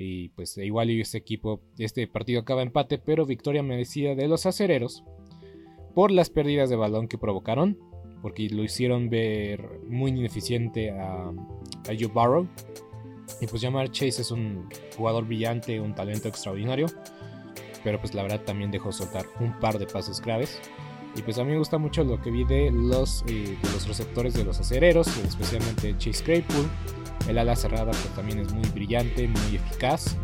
y 0.00 0.28
pues 0.28 0.56
igual 0.58 0.90
este 0.90 1.18
equipo, 1.18 1.60
este 1.76 2.06
partido 2.06 2.40
acaba 2.40 2.62
empate, 2.62 2.98
pero 2.98 3.26
victoria 3.26 3.64
merecida 3.64 4.14
de 4.14 4.28
los 4.28 4.46
acereros 4.46 5.02
por 5.92 6.12
las 6.12 6.30
pérdidas 6.30 6.70
de 6.70 6.76
balón 6.76 7.08
que 7.08 7.18
provocaron, 7.18 7.76
porque 8.22 8.48
lo 8.48 8.62
hicieron 8.62 9.10
ver 9.10 9.80
muy 9.88 10.12
ineficiente 10.12 10.92
a, 10.92 11.30
a 11.30 11.96
Joe 11.98 12.12
Barrow. 12.14 12.46
Y 13.40 13.48
pues 13.48 13.60
Jamar 13.60 13.90
Chase 13.90 14.22
es 14.22 14.30
un 14.30 14.68
jugador 14.96 15.26
brillante, 15.26 15.80
un 15.80 15.96
talento 15.96 16.28
extraordinario, 16.28 16.86
pero 17.88 17.98
pues 17.98 18.12
la 18.12 18.20
verdad 18.20 18.42
también 18.42 18.70
dejó 18.70 18.92
soltar 18.92 19.24
un 19.40 19.58
par 19.60 19.78
de 19.78 19.86
pases 19.86 20.20
graves. 20.20 20.60
Y 21.16 21.22
pues 21.22 21.38
a 21.38 21.44
mí 21.44 21.52
me 21.52 21.58
gusta 21.58 21.78
mucho 21.78 22.04
lo 22.04 22.20
que 22.20 22.30
vi 22.30 22.44
de 22.44 22.70
los, 22.70 23.24
eh, 23.26 23.56
de 23.62 23.72
los 23.72 23.88
receptores 23.88 24.34
de 24.34 24.44
los 24.44 24.60
acereros, 24.60 25.08
especialmente 25.24 25.96
Chase 25.96 26.22
Claypool 26.22 26.68
el 27.28 27.38
ala 27.38 27.56
cerrada 27.56 27.92
pues, 27.92 28.08
también 28.14 28.40
es 28.40 28.52
muy 28.52 28.68
brillante, 28.68 29.26
muy 29.26 29.56
eficaz. 29.56 30.18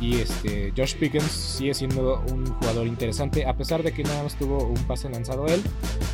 Y 0.00 0.20
este, 0.20 0.72
Josh 0.76 0.94
Pickens 0.94 1.24
sigue 1.24 1.74
siendo 1.74 2.22
un 2.30 2.46
jugador 2.46 2.86
interesante, 2.86 3.44
a 3.46 3.56
pesar 3.56 3.82
de 3.82 3.92
que 3.92 4.04
nada 4.04 4.22
más 4.22 4.36
tuvo 4.36 4.64
un 4.64 4.80
pase 4.84 5.10
lanzado 5.10 5.46
él. 5.48 5.60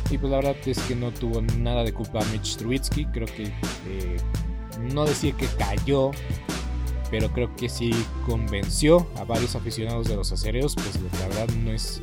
Y 0.09 0.17
pues 0.17 0.31
la 0.31 0.37
verdad 0.37 0.55
es 0.65 0.79
que 0.79 0.95
no 0.95 1.11
tuvo 1.11 1.43
nada 1.59 1.83
de 1.83 1.93
culpa 1.93 2.19
Mitch 2.31 2.57
Trubisky. 2.57 3.05
Creo 3.05 3.27
que 3.27 3.43
eh, 3.87 4.17
no 4.91 5.05
decir 5.05 5.35
que 5.35 5.45
cayó, 5.59 6.09
pero 7.13 7.31
creo 7.31 7.55
que 7.55 7.69
sí 7.69 7.91
convenció 8.25 9.05
a 9.17 9.23
varios 9.23 9.55
aficionados 9.55 10.07
de 10.07 10.15
los 10.15 10.31
acereos. 10.31 10.73
Pues 10.73 10.99
la 11.19 11.27
verdad 11.27 11.47
no 11.63 11.71
es 11.71 12.01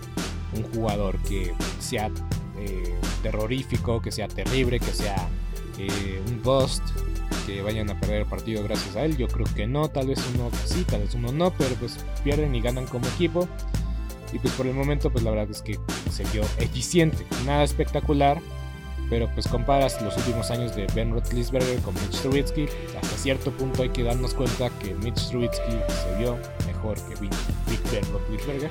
un 0.54 0.62
jugador 0.72 1.18
que 1.24 1.52
sea 1.80 2.12
eh, 2.56 2.94
terrorífico, 3.20 4.00
que 4.00 4.12
sea 4.12 4.28
terrible, 4.28 4.78
que 4.78 4.92
sea 4.92 5.28
eh, 5.78 6.22
un 6.28 6.40
bust 6.44 6.84
que 7.44 7.60
vayan 7.60 7.90
a 7.90 7.98
perder 7.98 8.20
el 8.20 8.26
partido 8.26 8.62
gracias 8.62 8.94
a 8.94 9.04
él. 9.04 9.16
Yo 9.16 9.26
creo 9.26 9.48
que 9.52 9.66
no, 9.66 9.88
tal 9.88 10.06
vez 10.06 10.20
uno 10.32 10.48
sí, 10.64 10.84
tal 10.84 11.00
vez 11.00 11.12
uno 11.14 11.32
no, 11.32 11.50
pero 11.58 11.74
pues 11.74 11.98
pierden 12.22 12.54
y 12.54 12.60
ganan 12.60 12.86
como 12.86 13.04
equipo. 13.08 13.48
Y 14.32 14.38
pues 14.38 14.54
por 14.54 14.68
el 14.68 14.74
momento, 14.74 15.10
pues 15.10 15.24
la 15.24 15.32
verdad 15.32 15.50
es 15.50 15.60
que 15.60 15.76
se 16.12 16.22
vio 16.26 16.42
eficiente, 16.58 17.26
nada 17.44 17.64
espectacular, 17.64 18.40
pero 19.10 19.28
pues 19.34 19.48
comparas 19.48 20.00
los 20.00 20.16
últimos 20.16 20.50
años 20.52 20.74
de 20.76 20.86
Ben 20.94 21.10
Roethlisberger 21.12 21.80
con 21.80 21.92
Mitch 21.94 22.20
Trubisky, 22.22 22.66
hasta 22.96 23.16
cierto 23.16 23.50
punto 23.50 23.82
hay 23.82 23.90
que 23.90 24.04
darnos 24.04 24.32
cuenta 24.32 24.70
que 24.78 24.94
Mitch 24.94 25.28
Trubisky 25.28 25.72
se 25.88 26.18
vio 26.18 26.38
mejor 26.66 26.96
que 27.08 27.20
Big 27.20 27.82
Ben 27.90 28.04
Roethlisberger. 28.12 28.70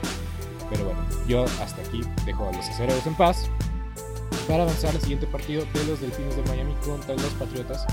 Pero 0.69 0.85
bueno, 0.85 0.99
yo 1.27 1.43
hasta 1.43 1.81
aquí 1.81 2.01
dejo 2.25 2.47
a 2.47 2.53
los 2.53 2.65
acereros 2.67 3.05
en 3.05 3.15
paz 3.15 3.49
para 4.47 4.63
avanzar 4.63 4.91
al 4.95 5.01
siguiente 5.01 5.27
partido 5.27 5.63
de 5.73 5.83
los 5.85 5.99
Delfines 5.99 6.35
de 6.35 6.43
Miami 6.43 6.73
contra 6.85 7.15
los 7.15 7.33
Patriotas. 7.33 7.85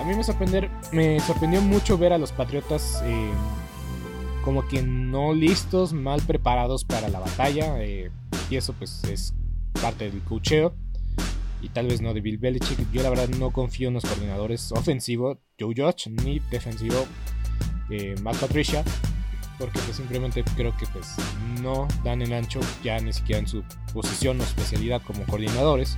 A 0.00 0.04
mí 0.04 0.14
me, 0.14 0.24
sorprender, 0.24 0.70
me 0.92 1.20
sorprendió 1.20 1.60
mucho 1.60 1.96
ver 1.96 2.12
a 2.12 2.18
los 2.18 2.32
Patriotas 2.32 3.00
eh, 3.04 3.30
como 4.44 4.66
que 4.66 4.82
no 4.82 5.32
listos, 5.32 5.92
mal 5.92 6.20
preparados 6.22 6.84
para 6.84 7.08
la 7.08 7.20
batalla. 7.20 7.80
Eh, 7.82 8.10
y 8.50 8.56
eso 8.56 8.72
pues 8.72 9.04
es 9.04 9.34
parte 9.80 10.10
del 10.10 10.20
cocheo. 10.22 10.74
Y 11.64 11.70
tal 11.70 11.86
vez 11.86 12.02
no 12.02 12.12
de 12.12 12.20
Bill 12.20 12.36
Belichick. 12.36 12.78
Yo 12.92 13.02
la 13.02 13.08
verdad 13.08 13.28
no 13.30 13.50
confío 13.50 13.88
en 13.88 13.94
los 13.94 14.04
coordinadores 14.04 14.70
ofensivo 14.72 15.38
Joe 15.58 15.74
Judge 15.74 16.10
ni 16.10 16.38
defensivo 16.50 17.06
eh, 17.88 18.14
Matt 18.22 18.36
Patricia. 18.36 18.84
Porque 19.58 19.78
pues, 19.78 19.96
simplemente 19.96 20.44
creo 20.56 20.76
que 20.76 20.86
pues 20.92 21.14
no 21.62 21.88
dan 22.04 22.20
el 22.20 22.34
ancho 22.34 22.60
ya 22.82 23.00
ni 23.00 23.12
siquiera 23.14 23.38
en 23.38 23.46
su 23.46 23.64
posición 23.94 24.38
o 24.40 24.44
especialidad 24.44 25.00
como 25.02 25.24
coordinadores 25.24 25.96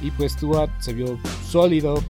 y 0.00 0.10
pues 0.12 0.36
Tua 0.36 0.68
se 0.78 0.92
vio 0.92 1.18
sólido. 1.48 2.02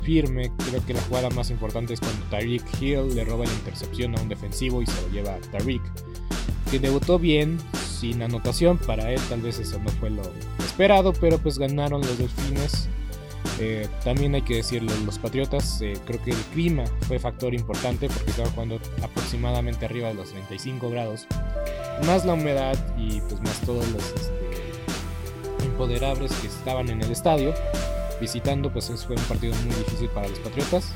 firme. 0.00 0.50
Creo 0.68 0.84
que 0.84 0.94
la 0.94 1.00
jugada 1.02 1.30
más 1.30 1.50
importante 1.50 1.94
es 1.94 2.00
cuando 2.00 2.24
Tariq 2.26 2.62
Hill 2.80 3.14
le 3.14 3.24
roba 3.24 3.44
la 3.44 3.52
intercepción 3.52 4.16
a 4.18 4.22
un 4.22 4.28
defensivo 4.28 4.82
y 4.82 4.86
se 4.86 5.00
lo 5.02 5.08
lleva 5.08 5.34
a 5.34 5.40
Tariq, 5.40 5.82
que 6.70 6.78
debutó 6.78 7.18
bien, 7.18 7.58
sin 8.00 8.22
anotación. 8.22 8.78
Para 8.78 9.12
él, 9.12 9.20
tal 9.28 9.42
vez 9.42 9.58
eso 9.58 9.78
no 9.78 9.90
fue 9.90 10.10
lo 10.10 10.22
esperado, 10.58 11.12
pero 11.12 11.38
pues 11.38 11.58
ganaron 11.58 12.00
los 12.00 12.18
delfines. 12.18 12.88
Eh, 13.58 13.86
también 14.04 14.34
hay 14.34 14.40
que 14.42 14.56
decirlo, 14.56 14.90
los 15.04 15.18
Patriotas, 15.18 15.82
eh, 15.82 15.92
creo 16.06 16.22
que 16.22 16.30
el 16.30 16.42
clima 16.54 16.84
fue 17.06 17.18
factor 17.18 17.52
importante 17.52 18.08
porque 18.08 18.30
estaban 18.30 18.50
jugando 18.52 18.80
aproximadamente 19.02 19.84
arriba 19.84 20.08
de 20.08 20.14
los 20.14 20.30
35 20.30 20.88
grados, 20.88 21.26
más 22.06 22.24
la 22.24 22.32
humedad 22.32 22.78
y 22.96 23.20
pues 23.20 23.38
más 23.42 23.60
todos 23.60 23.86
los 23.90 24.02
este, 24.02 25.66
impoderables 25.66 26.32
que 26.36 26.46
estaban 26.46 26.88
en 26.88 27.02
el 27.02 27.10
estadio 27.10 27.52
visitando, 28.20 28.72
pues 28.72 28.92
fue 29.06 29.16
un 29.16 29.22
partido 29.22 29.54
muy 29.64 29.74
difícil 29.74 30.08
para 30.10 30.28
los 30.28 30.38
Patriotas. 30.40 30.92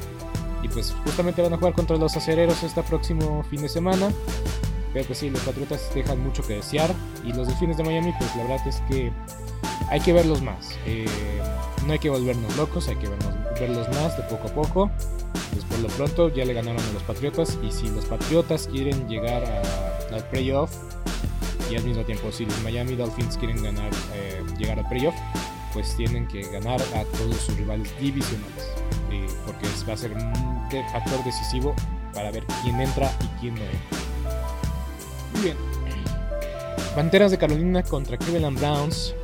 Y 0.62 0.68
pues 0.68 0.94
justamente 1.04 1.42
van 1.42 1.52
a 1.52 1.56
jugar 1.56 1.74
contra 1.74 1.96
los 1.96 2.16
acereros 2.16 2.62
este 2.62 2.82
próximo 2.82 3.44
fin 3.50 3.62
de 3.62 3.68
semana. 3.68 4.10
Pero 4.92 5.06
pues 5.06 5.18
sí, 5.18 5.30
los 5.30 5.42
Patriotas 5.42 5.90
dejan 5.94 6.20
mucho 6.20 6.42
que 6.42 6.54
desear. 6.54 6.94
Y 7.24 7.32
los 7.32 7.48
Delfines 7.48 7.76
de 7.76 7.84
Miami, 7.84 8.12
pues 8.18 8.34
la 8.36 8.44
verdad 8.44 8.68
es 8.68 8.80
que 8.88 9.12
hay 9.90 10.00
que 10.00 10.12
verlos 10.12 10.40
más. 10.42 10.70
Eh, 10.86 11.06
no 11.86 11.92
hay 11.92 11.98
que 11.98 12.10
volvernos 12.10 12.56
locos, 12.56 12.88
hay 12.88 12.96
que 12.96 13.08
verlos 13.60 13.88
más 13.90 14.16
de 14.16 14.22
poco 14.24 14.48
a 14.48 14.54
poco. 14.54 14.90
Pues 15.52 15.64
por 15.64 15.78
lo 15.80 15.88
pronto 15.88 16.28
ya 16.28 16.44
le 16.44 16.54
ganaron 16.54 16.80
a 16.80 16.92
los 16.92 17.02
Patriotas. 17.02 17.58
Y 17.62 17.70
si 17.70 17.88
los 17.88 18.06
Patriotas 18.06 18.68
quieren 18.68 19.08
llegar 19.08 19.44
al 20.12 20.28
playoff, 20.28 20.70
y 21.70 21.76
al 21.76 21.84
mismo 21.84 22.04
tiempo 22.04 22.30
si 22.30 22.44
los 22.46 22.60
Miami 22.62 22.94
Dolphins 22.94 23.36
quieren 23.36 23.62
ganar, 23.62 23.90
eh, 24.14 24.42
llegar 24.58 24.78
al 24.78 24.88
playoff, 24.88 25.14
pues 25.74 25.94
tienen 25.96 26.26
que 26.28 26.42
ganar 26.50 26.80
a 26.80 27.04
todos 27.18 27.36
sus 27.36 27.56
rivales 27.56 27.92
divisionales, 28.00 28.72
eh, 29.10 29.26
porque 29.44 29.66
va 29.86 29.92
a 29.92 29.96
ser 29.96 30.12
un 30.12 30.70
factor 30.92 31.22
decisivo 31.24 31.74
para 32.14 32.30
ver 32.30 32.44
quién 32.62 32.80
entra 32.80 33.12
y 33.20 33.40
quién 33.40 33.54
no 33.56 33.60
entra. 33.60 33.98
Muy 35.34 35.42
bien. 35.42 35.56
Panteras 36.94 37.32
de 37.32 37.38
Carolina 37.38 37.82
contra 37.82 38.16
Cleveland 38.16 38.58
Browns. 38.58 39.14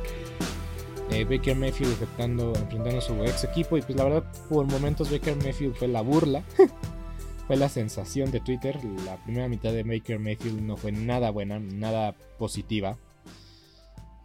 Eh, 1.09 1.25
Baker 1.25 1.55
Mayfield 1.55 1.91
enfrentando, 1.91 2.53
enfrentando 2.55 2.99
a 2.99 3.01
su 3.01 3.13
ex 3.23 3.45
equipo. 3.45 3.77
Y 3.77 3.81
pues 3.81 3.97
la 3.97 4.03
verdad, 4.03 4.23
por 4.49 4.65
momentos 4.65 5.09
Baker 5.09 5.37
Mayfield 5.37 5.75
fue 5.75 5.87
la 5.87 6.01
burla. 6.01 6.43
fue 7.47 7.55
la 7.55 7.69
sensación 7.69 8.29
de 8.31 8.41
Twitter. 8.41 8.77
La 9.05 9.15
primera 9.23 9.47
mitad 9.47 9.71
de 9.71 9.83
Baker 9.83 10.19
Mayfield 10.19 10.61
no 10.61 10.75
fue 10.75 10.91
nada 10.91 11.31
buena, 11.31 11.59
nada 11.59 12.13
positiva. 12.37 12.97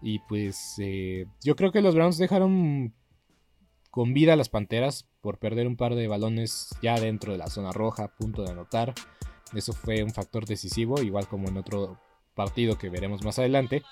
Y 0.06 0.20
pues 0.20 0.76
eh, 0.78 1.26
yo 1.42 1.56
creo 1.56 1.72
que 1.72 1.82
los 1.82 1.96
Browns 1.96 2.16
dejaron 2.16 2.94
con 3.90 4.14
vida 4.14 4.34
a 4.34 4.36
las 4.36 4.48
Panteras 4.48 5.08
por 5.20 5.38
perder 5.38 5.66
un 5.66 5.76
par 5.76 5.96
de 5.96 6.06
balones 6.06 6.70
ya 6.80 7.00
dentro 7.00 7.32
de 7.32 7.38
la 7.38 7.48
zona 7.48 7.72
roja, 7.72 8.04
a 8.04 8.14
punto 8.14 8.44
de 8.44 8.52
anotar. 8.52 8.94
Eso 9.52 9.72
fue 9.72 10.04
un 10.04 10.12
factor 10.12 10.46
decisivo, 10.46 11.02
igual 11.02 11.26
como 11.26 11.48
en 11.48 11.56
otro 11.56 11.98
partido 12.36 12.78
que 12.78 12.88
veremos 12.88 13.24
más 13.24 13.40
adelante. 13.40 13.82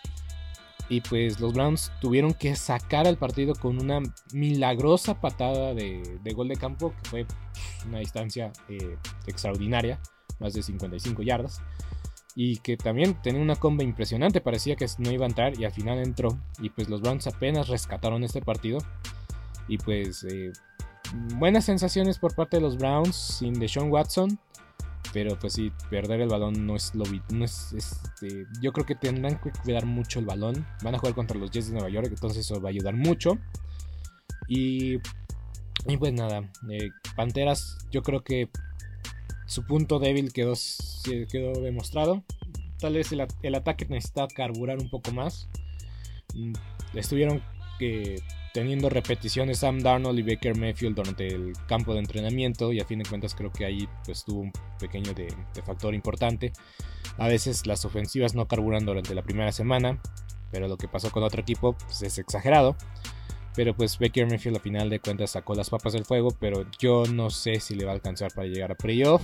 Y 0.89 1.01
pues 1.01 1.41
los 1.41 1.53
Browns 1.53 1.91
tuvieron 2.01 2.33
que 2.33 2.55
sacar 2.55 3.09
al 3.09 3.19
partido 3.19 3.57
con 3.57 3.83
una 3.83 4.01
milagrosa 4.33 5.21
patada 5.21 5.75
de, 5.75 6.21
gol 6.33 6.47
de 6.47 6.55
campo, 6.55 6.95
que 7.03 7.11
fue 7.11 7.27
una 7.89 7.99
distancia 7.99 8.53
eh, 8.69 8.99
extraordinaria, 9.27 9.99
más 10.39 10.55
de 10.55 10.63
55 10.63 11.25
yardas 11.25 11.61
y 12.35 12.57
que 12.59 12.77
también 12.77 13.21
tenía 13.23 13.41
una 13.41 13.57
comba 13.57 13.85
impresionante, 13.85 14.41
parecía 14.41 14.77
que 14.77 14.87
no 14.99 15.11
iba 15.13 15.25
a 15.25 15.29
entrar 15.29 15.59
y 15.59 15.65
al 15.65 15.73
final 15.73 15.99
entró 15.99 16.29
y 16.59 16.71
pues 16.71 16.89
los 16.89 17.01
Browns 17.01 17.27
apenas 17.27 17.69
rescataron 17.69 18.25
este 18.25 18.41
partido 18.41 18.79
y 19.69 19.79
pues 19.79 20.25
eh, 20.25 20.53
buenas 21.37 21.65
sensaciones 21.65 22.19
por 22.19 22.35
parte 22.35 22.57
de 22.57 22.63
los 22.63 22.77
Browns 22.77 23.15
sin 23.15 23.55
Deshaun 23.55 23.91
Watson, 23.91 24.39
pero 25.13 25.39
pues 25.39 25.53
sí, 25.53 25.73
perder 25.91 26.23
el 26.23 26.29
balón 26.29 26.67
no 26.67 26.75
es 26.75 26.93
lo 26.95 27.05
no 27.31 27.45
es 27.45 27.73
este, 27.73 28.47
yo 28.61 28.73
creo 28.73 28.85
que 28.85 28.97
tendrán 28.97 29.39
que 29.39 29.53
cuidar 29.63 29.87
mucho 29.87 30.19
el 30.19 30.27
balón, 30.27 30.67
van 30.83 30.97
a 30.97 30.99
jugar 30.99 31.15
contra 31.15 31.39
los 31.39 31.53
Jets 31.53 31.69
de 31.69 31.75
Nueva 31.75 31.89
York, 31.89 32.09
entonces 32.09 32.41
eso 32.41 32.61
va 32.61 32.69
a 32.69 32.73
ayudar 32.73 32.95
mucho 32.95 33.39
y 34.49 34.99
y 35.87 35.97
pues 35.99 36.13
nada, 36.15 36.51
eh, 36.71 36.91
Panteras 37.15 37.79
yo 37.91 38.03
creo 38.03 38.25
que 38.25 38.49
su 39.47 39.65
punto 39.67 39.99
débil 39.99 40.33
quedó, 40.33 40.55
quedó 41.31 41.61
demostrado. 41.61 42.25
Tal 42.79 42.95
vez 42.95 43.13
el, 43.13 43.55
ataque 43.55 43.87
necesita 43.87 44.27
carburar 44.29 44.79
un 44.79 44.91
poco 44.91 45.13
más. 45.13 45.49
Mm, 46.35 46.53
estuvieron 46.95 47.43
teniendo 48.53 48.89
repeticiones 48.89 49.59
Sam 49.59 49.81
Darnold 49.81 50.19
y 50.19 50.23
Baker 50.23 50.57
Mayfield 50.57 50.95
durante 50.95 51.27
el 51.27 51.53
campo 51.67 51.93
de 51.93 52.01
entrenamiento 52.01 52.73
y 52.73 52.81
a 52.81 52.85
fin 52.85 53.01
de 53.01 53.09
cuentas 53.09 53.35
creo 53.35 53.51
que 53.51 53.65
ahí 53.65 53.89
pues 54.05 54.25
tuvo 54.25 54.43
un 54.43 54.53
pequeño 54.79 55.13
de, 55.13 55.27
factor 55.65 55.95
importante. 55.95 56.53
A 57.19 57.29
veces 57.29 57.67
las 57.67 57.85
ofensivas 57.85 58.35
no 58.35 58.47
carburan 58.47 58.87
durante 58.87 59.15
la 59.15 59.23
primera 59.23 59.53
semana, 59.53 60.01
pero 60.51 60.69
lo 60.69 60.77
que 60.77 60.89
pasó 60.89 61.11
con 61.11 61.23
otro 61.23 61.43
equipo 61.43 61.77
pues, 61.77 62.03
es 62.03 62.19
exagerado. 62.19 62.77
Pero 63.55 63.75
pues 63.75 63.99
Baker 63.99 64.27
Mayfield 64.29 64.57
a 64.57 64.61
final 64.61 64.91
de 64.91 65.01
cuentas 65.01 65.31
sacó 65.31 65.55
las 65.55 65.71
papas 65.71 65.93
del 65.93 66.05
fuego, 66.05 66.31
pero 66.41 66.67
yo 66.79 67.05
no 67.07 67.31
sé 67.31 67.61
si 67.61 67.75
le 67.75 67.85
va 67.85 67.93
a 67.93 67.95
alcanzar 67.95 68.33
para 68.33 68.49
llegar 68.49 68.73
a 68.73 68.77
playoff. 68.77 69.23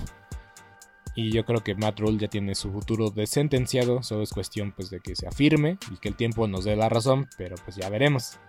Y 1.15 1.31
yo 1.31 1.45
creo 1.45 1.61
que 1.61 1.75
Matt 1.75 1.99
Rule 1.99 2.17
ya 2.17 2.29
tiene 2.29 2.55
su 2.55 2.71
futuro 2.71 3.09
desentenciado. 3.09 4.01
Solo 4.01 4.23
es 4.23 4.31
cuestión 4.31 4.71
pues 4.71 4.89
de 4.89 5.01
que 5.01 5.15
se 5.15 5.27
afirme 5.27 5.77
y 5.91 5.97
que 5.97 6.09
el 6.09 6.15
tiempo 6.15 6.47
nos 6.47 6.63
dé 6.63 6.75
la 6.75 6.87
razón. 6.87 7.27
Pero 7.37 7.55
pues 7.65 7.75
ya 7.75 7.89
veremos. 7.89 8.39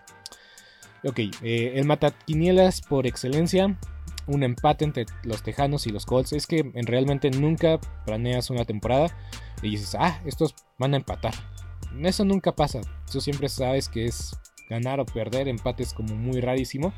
Ok, 1.04 1.18
eh, 1.42 1.72
el 1.74 1.84
mataquinielas 1.84 2.80
por 2.80 3.06
excelencia. 3.06 3.76
Un 4.28 4.44
empate 4.44 4.84
entre 4.84 5.06
los 5.24 5.42
Tejanos 5.42 5.88
y 5.88 5.90
los 5.90 6.06
Colts. 6.06 6.32
Es 6.32 6.46
que 6.46 6.70
realmente 6.86 7.30
nunca 7.32 7.80
planeas 8.06 8.50
una 8.50 8.64
temporada 8.64 9.08
y 9.60 9.70
dices, 9.70 9.96
ah, 9.98 10.20
estos 10.24 10.54
van 10.78 10.94
a 10.94 10.98
empatar. 10.98 11.34
Eso 12.00 12.24
nunca 12.24 12.54
pasa. 12.54 12.80
Tú 13.10 13.20
siempre 13.20 13.48
sabes 13.48 13.88
que 13.88 14.06
es 14.06 14.38
ganar 14.72 14.98
o 14.98 15.06
perder. 15.06 15.48
Empate 15.48 15.82
es 15.82 15.94
como 15.94 16.14
muy 16.16 16.40
rarísimo. 16.40 16.92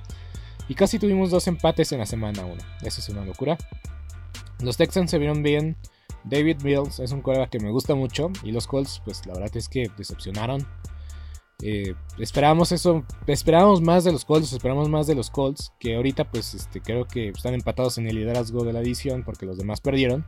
Y 0.69 0.75
casi 0.75 0.99
tuvimos 0.99 1.31
dos 1.31 1.47
empates 1.47 1.93
en 1.93 1.99
la 1.99 2.07
semana 2.07 2.47
1. 2.47 2.55
Eso 2.83 3.01
es 3.01 3.09
una 3.11 3.25
locura. 3.25 3.59
Los 4.61 4.77
Texans 4.77 5.11
se 5.11 5.19
vieron 5.19 5.43
bien. 5.43 5.77
David 6.25 6.63
Mills 6.63 7.01
es 7.01 7.13
un 7.13 7.21
coreback 7.21 7.51
que 7.51 7.61
me 7.61 7.71
gusta 7.71 7.95
mucho. 7.95 8.31
Y 8.43 8.53
los 8.53 8.67
Colts, 8.67 9.03
pues 9.05 9.27
la 9.27 9.35
verdad 9.35 9.55
es 9.57 9.69
que 9.69 9.91
decepcionaron. 9.99 10.67
Eh, 11.63 11.95
esperábamos 12.19 12.73
eso, 12.73 13.05
esperábamos 13.27 13.81
más 13.81 14.05
de 14.05 14.13
los 14.13 14.25
Colts, 14.25 14.53
esperamos 14.53 14.89
más 14.89 15.07
de 15.07 15.15
los 15.15 15.31
Colts, 15.31 15.73
que 15.79 15.95
ahorita 15.95 16.29
pues 16.31 16.53
este, 16.53 16.81
creo 16.81 17.07
que 17.07 17.29
están 17.29 17.55
empatados 17.55 17.97
en 17.97 18.09
el 18.09 18.17
liderazgo 18.17 18.65
de 18.65 18.73
la 18.73 18.81
edición 18.81 19.23
porque 19.23 19.47
los 19.47 19.57
demás 19.57 19.81
perdieron. 19.81 20.27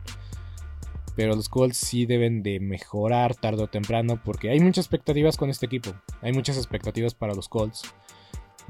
Pero 1.17 1.35
los 1.35 1.49
Colts 1.49 1.77
sí 1.77 2.05
deben 2.05 2.43
de 2.43 2.59
mejorar 2.59 3.33
tarde 3.33 3.63
o 3.63 3.67
temprano 3.67 4.21
porque 4.23 4.51
hay 4.51 4.59
muchas 4.59 4.85
expectativas 4.85 5.35
con 5.35 5.49
este 5.49 5.65
equipo. 5.65 5.89
Hay 6.21 6.31
muchas 6.31 6.57
expectativas 6.57 7.15
para 7.15 7.33
los 7.33 7.49
Colts. 7.49 7.81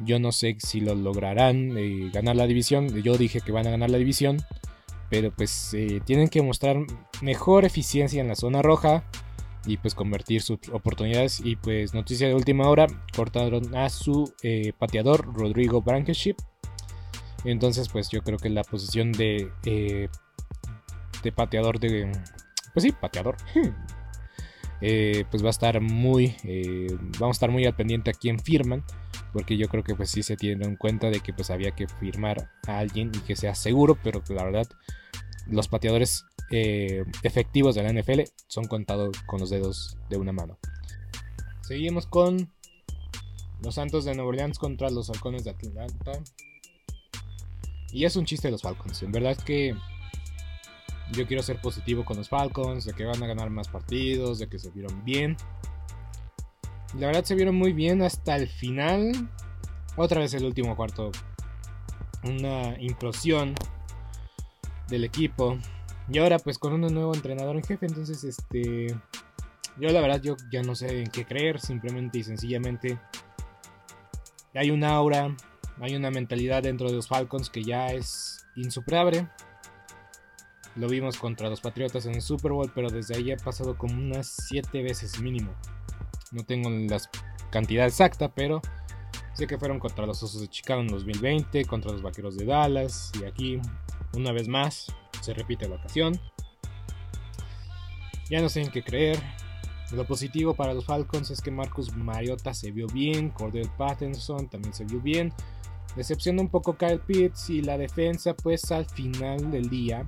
Yo 0.06 0.18
no 0.18 0.32
sé 0.32 0.56
si 0.60 0.80
lo 0.80 0.96
lograrán 0.96 1.78
eh, 1.78 2.10
ganar 2.14 2.38
la 2.38 2.48
división. 2.48 2.88
Yo 3.04 3.18
dije 3.18 3.42
que 3.42 3.52
van 3.52 3.68
a 3.68 3.72
ganar 3.72 3.90
la 3.90 3.98
división. 3.98 4.38
Pero 5.10 5.30
pues 5.36 5.74
eh, 5.74 6.00
tienen 6.06 6.30
que 6.30 6.42
mostrar 6.42 6.78
mejor 7.22 7.66
eficiencia 7.66 8.22
en 8.22 8.30
la 8.30 8.36
zona 8.36 8.62
roja. 8.62 9.04
Y 9.66 9.76
pues 9.76 9.94
convertir 9.94 10.42
sus 10.42 10.60
oportunidades. 10.72 11.42
Y 11.44 11.58
pues 11.58 11.94
noticia 11.94 12.30
de 12.30 12.34
última 12.34 12.70
hora. 12.70 12.88
Cortaron 13.14 13.76
a 13.76 13.90
su 13.90 14.34
eh, 14.42 14.72
pateador 14.80 15.34
Rodrigo 15.36 15.82
Blankenship. 15.82 16.38
Entonces 17.44 17.90
pues 17.90 18.08
yo 18.08 18.22
creo 18.22 18.38
que 18.38 18.50
la 18.50 18.64
posición 18.64 19.12
de, 19.12 19.52
de 21.24 21.32
pateador 21.32 21.80
de 21.80 22.12
pues 22.74 22.84
sí, 22.84 22.92
pateador. 22.92 23.38
Eh, 24.80 25.26
pues 25.32 25.42
va 25.42 25.48
a 25.48 25.50
estar 25.50 25.82
muy, 25.82 26.36
eh, 26.44 26.96
vamos 27.18 27.36
a 27.36 27.38
estar 27.38 27.50
muy 27.50 27.66
al 27.66 27.76
pendiente 27.76 28.12
a 28.12 28.14
quién 28.14 28.38
firman, 28.40 28.84
porque 29.34 29.58
yo 29.58 29.70
creo 29.70 29.84
que 29.84 29.96
pues 29.96 30.12
sí 30.12 30.22
se 30.22 30.38
tiene 30.38 30.66
en 30.66 30.76
cuenta 30.76 31.10
de 31.10 31.20
que 31.20 31.34
pues 31.34 31.50
había 31.50 31.72
que 31.72 31.88
firmar 31.88 32.52
a 32.68 32.78
alguien 32.78 33.12
y 33.12 33.18
que 33.22 33.36
sea 33.36 33.56
seguro, 33.56 33.98
pero 34.04 34.22
la 34.30 34.44
verdad 34.44 34.68
los 35.48 35.68
pateadores 35.68 36.26
eh, 36.52 37.04
efectivos 37.24 37.74
de 37.74 37.82
la 37.82 37.92
NFL 37.92 38.22
son 38.46 38.66
contados 38.66 39.20
con 39.26 39.40
los 39.40 39.50
dedos 39.50 39.98
de 40.12 40.18
una 40.18 40.32
mano. 40.32 40.60
Seguimos 41.62 42.06
con 42.06 42.54
los 43.64 43.74
Santos 43.74 44.06
de 44.06 44.14
Nueva 44.14 44.30
Orleans 44.30 44.60
contra 44.60 44.92
los 44.92 45.10
Halcones 45.10 45.44
de 45.44 45.50
Atlanta. 45.50 46.12
Y 47.92 48.06
es 48.06 48.16
un 48.16 48.26
chiste 48.26 48.50
de 48.50 48.52
los 48.52 48.62
Falcons. 48.62 49.02
En 49.02 49.12
verdad 49.12 49.38
que 49.38 49.76
yo 51.12 51.26
quiero 51.26 51.42
ser 51.44 51.60
positivo 51.62 52.04
con 52.04 52.18
los 52.18 52.30
Falcons, 52.30 52.86
de 52.86 52.94
que 52.94 53.06
van 53.06 53.22
a 53.24 53.28
ganar 53.28 53.50
más 53.50 53.68
partidos, 53.68 54.40
de 54.40 54.48
que 54.50 54.60
se 54.60 54.70
vieron 54.72 55.04
bien. 55.04 55.38
La 56.96 57.08
verdad 57.08 57.24
se 57.24 57.36
vieron 57.36 57.56
muy 57.56 57.74
bien 57.74 58.02
hasta 58.02 58.36
el 58.36 58.48
final. 58.48 59.12
Otra 59.96 60.20
vez 60.20 60.34
el 60.34 60.46
último 60.46 60.76
cuarto. 60.76 61.12
Una 62.24 62.80
implosión 62.80 63.56
del 64.88 65.04
equipo. 65.04 65.58
Y 66.10 66.18
ahora 66.20 66.40
pues 66.40 66.58
con 66.58 66.74
un 66.74 66.82
nuevo 66.94 67.14
entrenador 67.14 67.56
en 67.56 67.64
jefe. 67.64 67.86
Entonces 67.86 68.24
este... 68.24 68.88
Yo 69.80 69.90
la 69.90 70.02
verdad 70.02 70.22
yo 70.22 70.36
ya 70.52 70.64
no 70.64 70.76
sé 70.76 71.02
en 71.02 71.10
qué 71.12 71.26
creer. 71.26 71.60
Simplemente 71.60 72.20
y 72.20 72.24
sencillamente... 72.24 73.00
Hay 74.54 74.72
un 74.72 74.84
aura. 74.84 75.36
Hay 75.82 75.96
una 75.96 76.10
mentalidad 76.10 76.64
dentro 76.64 76.90
de 76.90 76.96
los 76.96 77.08
Falcons 77.08 77.50
que 77.50 77.64
ya 77.64 77.88
es 77.88 78.46
insuperable. 78.56 79.28
Lo 80.78 80.88
vimos 80.88 81.18
contra 81.18 81.50
los 81.50 81.60
Patriotas 81.60 82.06
en 82.06 82.14
el 82.14 82.22
Super 82.22 82.52
Bowl, 82.52 82.72
pero 82.74 82.90
desde 82.90 83.16
ahí 83.16 83.32
ha 83.32 83.38
pasado 83.38 83.76
como 83.76 83.96
unas 83.96 84.28
7 84.48 84.84
veces 84.84 85.20
mínimo. 85.20 85.52
No 86.32 86.44
tengo 86.44 86.70
la 86.70 87.02
cantidad 87.50 87.88
exacta, 87.88 88.30
pero 88.30 88.62
sé 89.34 89.48
que 89.48 89.58
fueron 89.58 89.80
contra 89.80 90.06
los 90.06 90.22
Osos 90.22 90.42
de 90.42 90.48
Chicago 90.48 90.82
en 90.82 90.88
2020, 90.88 91.66
contra 91.66 91.92
los 91.92 92.04
Vaqueros 92.04 92.38
de 92.38 92.46
Dallas, 92.46 93.12
y 93.20 93.26
aquí, 93.26 93.60
una 94.14 94.32
vez 94.32 94.48
más, 94.48 94.86
se 95.22 95.34
repite 95.34 95.68
la 95.68 95.78
ocasión. 95.78 96.20
Ya 98.30 98.40
no 98.40 98.50
sé 98.50 98.62
en 98.62 98.70
qué 98.70 98.84
creer. 98.84 99.18
Lo 99.94 100.06
positivo 100.06 100.54
para 100.54 100.76
los 100.76 100.86
Falcons 100.86 101.32
es 101.32 101.42
que 101.42 101.50
Marcus 101.50 101.96
Mariota 101.96 102.54
se 102.54 102.70
vio 102.72 102.86
bien, 102.88 103.30
Cordell 103.32 103.70
Pattinson 103.78 104.48
también 104.48 104.76
se 104.76 104.86
vio 104.86 105.00
bien. 105.00 105.34
Decepciona 105.96 106.42
un 106.42 106.50
poco 106.50 106.78
Kyle 106.78 107.00
Pitts 107.00 107.50
y 107.50 107.64
la 107.64 107.80
defensa, 107.80 108.36
pues 108.36 108.72
al 108.72 108.86
final 108.86 109.50
del 109.50 109.70
día 109.70 110.08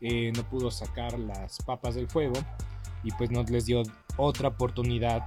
eh, 0.00 0.32
no 0.36 0.42
pudo 0.44 0.70
sacar 0.70 1.18
las 1.18 1.58
papas 1.62 1.94
del 1.94 2.08
fuego 2.08 2.34
y 3.04 3.10
pues 3.12 3.30
no 3.30 3.42
les 3.44 3.66
dio 3.66 3.82
otra 4.16 4.48
oportunidad 4.48 5.26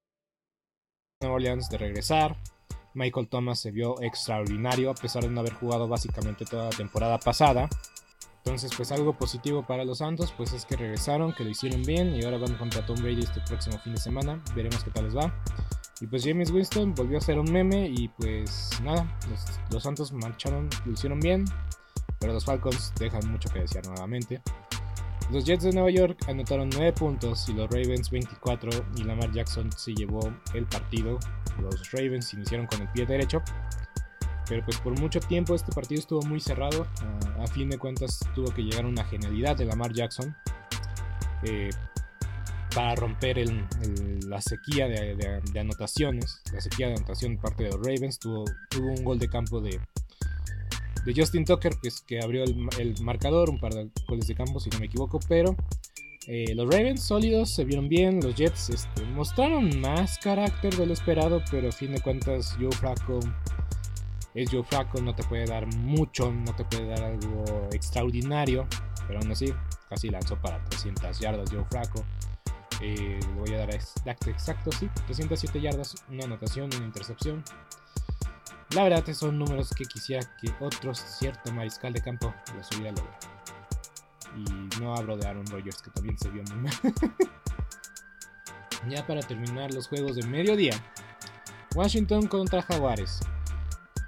Nueva 1.21 1.35
Orleans 1.35 1.69
de 1.69 1.77
regresar. 1.77 2.35
Michael 2.93 3.27
Thomas 3.29 3.59
se 3.59 3.71
vio 3.71 4.01
extraordinario 4.01 4.91
a 4.91 4.95
pesar 4.95 5.23
de 5.23 5.29
no 5.29 5.39
haber 5.39 5.53
jugado 5.53 5.87
básicamente 5.87 6.45
toda 6.45 6.65
la 6.65 6.69
temporada 6.71 7.17
pasada. 7.19 7.69
Entonces, 8.43 8.71
pues 8.75 8.91
algo 8.91 9.15
positivo 9.15 9.65
para 9.65 9.85
los 9.85 9.99
Santos, 9.99 10.33
pues 10.35 10.51
es 10.53 10.65
que 10.65 10.75
regresaron, 10.75 11.31
que 11.33 11.43
lo 11.43 11.51
hicieron 11.51 11.83
bien 11.83 12.15
y 12.15 12.23
ahora 12.23 12.39
van 12.39 12.55
contra 12.55 12.85
Tom 12.85 12.99
Brady 13.01 13.21
este 13.21 13.39
próximo 13.41 13.77
fin 13.79 13.93
de 13.93 14.01
semana. 14.01 14.43
Veremos 14.55 14.83
qué 14.83 14.89
tal 14.89 15.05
les 15.05 15.15
va. 15.15 15.33
Y 16.01 16.07
pues 16.07 16.25
James 16.25 16.49
Winston 16.49 16.95
volvió 16.95 17.19
a 17.19 17.21
ser 17.21 17.37
un 17.37 17.51
meme 17.51 17.87
y 17.87 18.07
pues 18.07 18.71
nada, 18.83 19.05
los, 19.29 19.45
los 19.69 19.83
Santos 19.83 20.11
marcharon, 20.11 20.67
lo 20.85 20.93
hicieron 20.93 21.19
bien, 21.19 21.45
pero 22.19 22.33
los 22.33 22.43
Falcons 22.43 22.91
dejan 22.97 23.31
mucho 23.31 23.49
que 23.49 23.59
desear 23.59 23.85
nuevamente. 23.85 24.41
Los 25.31 25.45
Jets 25.45 25.63
de 25.63 25.71
Nueva 25.71 25.89
York 25.89 26.17
anotaron 26.27 26.69
9 26.69 26.91
puntos 26.91 27.47
y 27.47 27.53
los 27.53 27.69
Ravens 27.69 28.09
24 28.09 28.69
y 28.97 29.03
Lamar 29.05 29.31
Jackson 29.31 29.71
se 29.71 29.93
llevó 29.93 30.19
el 30.53 30.65
partido. 30.65 31.19
Los 31.61 31.89
Ravens 31.91 32.33
iniciaron 32.33 32.67
con 32.67 32.81
el 32.81 32.89
pie 32.89 33.05
derecho 33.05 33.41
Pero 34.49 34.65
pues 34.65 34.77
por 34.79 34.99
mucho 34.99 35.21
tiempo 35.21 35.55
este 35.55 35.71
partido 35.71 36.01
estuvo 36.01 36.21
muy 36.23 36.41
cerrado. 36.41 36.85
a 37.39 37.47
fin 37.47 37.69
de 37.69 37.77
cuentas 37.77 38.19
tuvo 38.35 38.53
que 38.53 38.61
llegar 38.61 38.85
una 38.85 39.05
genialidad 39.05 39.55
de 39.55 39.65
Lamar 39.65 39.93
Jackson 39.93 40.35
eh, 41.43 41.69
para 42.75 42.95
romper 42.95 43.37
la 44.27 44.41
sequía 44.41 44.89
de, 44.89 45.41
anotaciones. 45.57 46.41
La 46.51 46.59
sequía 46.59 46.87
de 46.87 46.95
anotación 46.95 47.37
por 47.37 47.51
parte 47.51 47.63
de 47.63 47.69
los 47.69 47.79
Ravens. 47.79 48.19
Tuvo, 48.19 48.43
tuvo 48.69 48.91
un 48.91 49.03
gol 49.05 49.17
de 49.17 49.29
campo 49.29 49.61
de, 49.61 49.79
de 51.05 51.13
Justin 51.15 51.45
Tucker 51.45 51.73
que, 51.81 51.89
que 52.07 52.21
abrió 52.21 52.43
el, 52.43 52.95
marcador. 53.01 53.49
Un 53.49 53.59
par 53.59 53.73
de 53.73 53.89
goles 54.07 54.27
de 54.27 54.35
campo 54.35 54.59
si 54.59 54.69
no 54.69 54.79
me 54.79 54.85
equivoco. 54.85 55.19
Pero 55.27 55.55
eh, 56.27 56.53
los 56.55 56.71
Ravens 56.71 57.03
sólidos 57.03 57.49
se 57.49 57.65
vieron 57.65 57.89
bien. 57.89 58.19
Los 58.21 58.35
Jets 58.35 58.69
este, 58.69 59.03
mostraron 59.05 59.79
más 59.79 60.17
carácter 60.19 60.75
de 60.75 60.85
lo 60.85 60.93
esperado. 60.93 61.43
Pero 61.49 61.69
a 61.69 61.71
fin 61.71 61.93
de 61.93 62.01
cuentas 62.01 62.55
Joe 62.59 62.71
Flacco 62.71 63.19
es 64.33 64.49
Joe 64.49 64.63
Flacco, 64.63 65.01
no 65.01 65.13
te 65.13 65.23
puede 65.23 65.45
dar 65.45 65.67
mucho, 65.75 66.31
no 66.31 66.55
te 66.55 66.63
puede 66.65 66.87
dar 66.87 67.03
algo 67.03 67.43
extraordinario, 67.71 68.67
pero 69.07 69.19
aún 69.19 69.31
así, 69.31 69.53
casi 69.89 70.09
lanzó 70.09 70.37
para 70.37 70.63
300 70.65 71.19
yardas 71.19 71.49
Joe 71.51 71.65
Flacco. 71.69 72.03
Eh, 72.81 73.19
voy 73.37 73.53
a 73.53 73.59
dar 73.59 73.73
exacto, 73.73 74.71
sí, 74.71 74.89
307 75.05 75.61
yardas, 75.61 75.95
una 76.09 76.25
anotación, 76.25 76.69
una 76.75 76.85
intercepción. 76.85 77.43
La 78.73 78.83
verdad, 78.83 79.03
son 79.13 79.37
números 79.37 79.71
que 79.75 79.85
quisiera 79.85 80.25
que 80.39 80.53
otro 80.61 80.95
cierto 80.95 81.51
mariscal 81.51 81.91
de 81.91 82.01
campo 82.01 82.33
los 82.55 82.71
hubiera 82.71 82.91
logrado. 82.91 83.31
Y 84.37 84.79
no 84.79 84.95
hablo 84.95 85.17
de 85.17 85.27
Aaron 85.27 85.45
Rodgers, 85.47 85.81
que 85.81 85.91
también 85.91 86.17
se 86.17 86.29
vio 86.29 86.43
muy 86.43 86.63
mal. 86.63 86.73
ya 88.89 89.05
para 89.05 89.21
terminar 89.21 89.73
los 89.73 89.87
juegos 89.87 90.15
de 90.15 90.25
mediodía. 90.25 90.73
Washington 91.75 92.27
contra 92.27 92.61
Jaguares. 92.61 93.19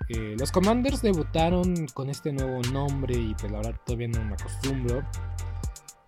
Eh, 0.09 0.35
los 0.37 0.51
Commanders 0.51 1.01
debutaron 1.01 1.87
con 1.93 2.09
este 2.09 2.33
nuevo 2.33 2.61
nombre 2.71 3.15
y 3.15 3.33
pues 3.35 3.51
la 3.51 3.59
verdad 3.59 3.79
todavía 3.85 4.09
no 4.09 4.23
me 4.23 4.33
acostumbro. 4.33 5.03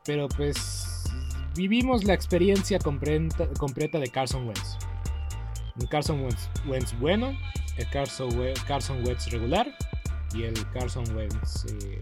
Pero 0.06 0.28
pues 0.30 1.04
vivimos 1.56 2.04
la 2.04 2.14
experiencia 2.14 2.80
completa, 2.80 4.00
de 4.00 4.10
Carson 4.10 4.48
Wentz. 4.48 4.78
Un 5.80 5.88
Carson 5.88 6.28
Wentz, 6.68 7.00
bueno, 7.00 7.34
el 7.78 7.90
Carson, 7.90 9.06
Wentz 9.06 9.30
regular 9.32 9.76
y 10.34 10.44
el 10.44 10.54
Carson 10.72 11.04
Wentz 11.16 11.66
eh, 11.66 12.02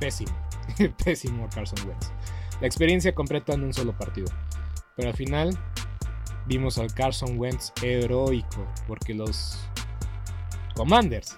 pésimo. 0.00 0.34
pésimo 1.04 1.48
Carson 1.54 1.88
Wentz. 1.88 2.10
La 2.60 2.66
experiencia 2.66 3.14
completa 3.14 3.54
en 3.54 3.64
un 3.64 3.72
solo 3.72 3.96
partido. 3.96 4.26
Pero 4.96 5.08
al 5.08 5.14
final 5.14 5.56
vimos 6.46 6.78
al 6.78 6.92
Carson 6.92 7.38
Wentz 7.38 7.72
heroico 7.82 8.66
porque 8.86 9.14
los 9.14 9.58
Commanders 10.74 11.36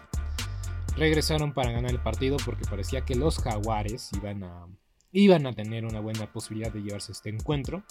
regresaron 0.97 1.53
para 1.53 1.71
ganar 1.73 1.91
el 1.91 2.01
partido 2.01 2.37
porque 2.45 2.65
parecía 2.69 3.05
que 3.05 3.15
los 3.15 3.39
Jaguares 3.39 4.11
iban 4.15 4.45
a, 4.45 4.67
iban 5.13 5.47
a 5.47 5.53
tener 5.53 5.85
una 5.85 6.01
buena 6.01 6.31
posibilidad 6.33 6.73
de 6.73 6.83
llevarse 6.83 7.13
este 7.13 7.31
encuentro. 7.31 7.83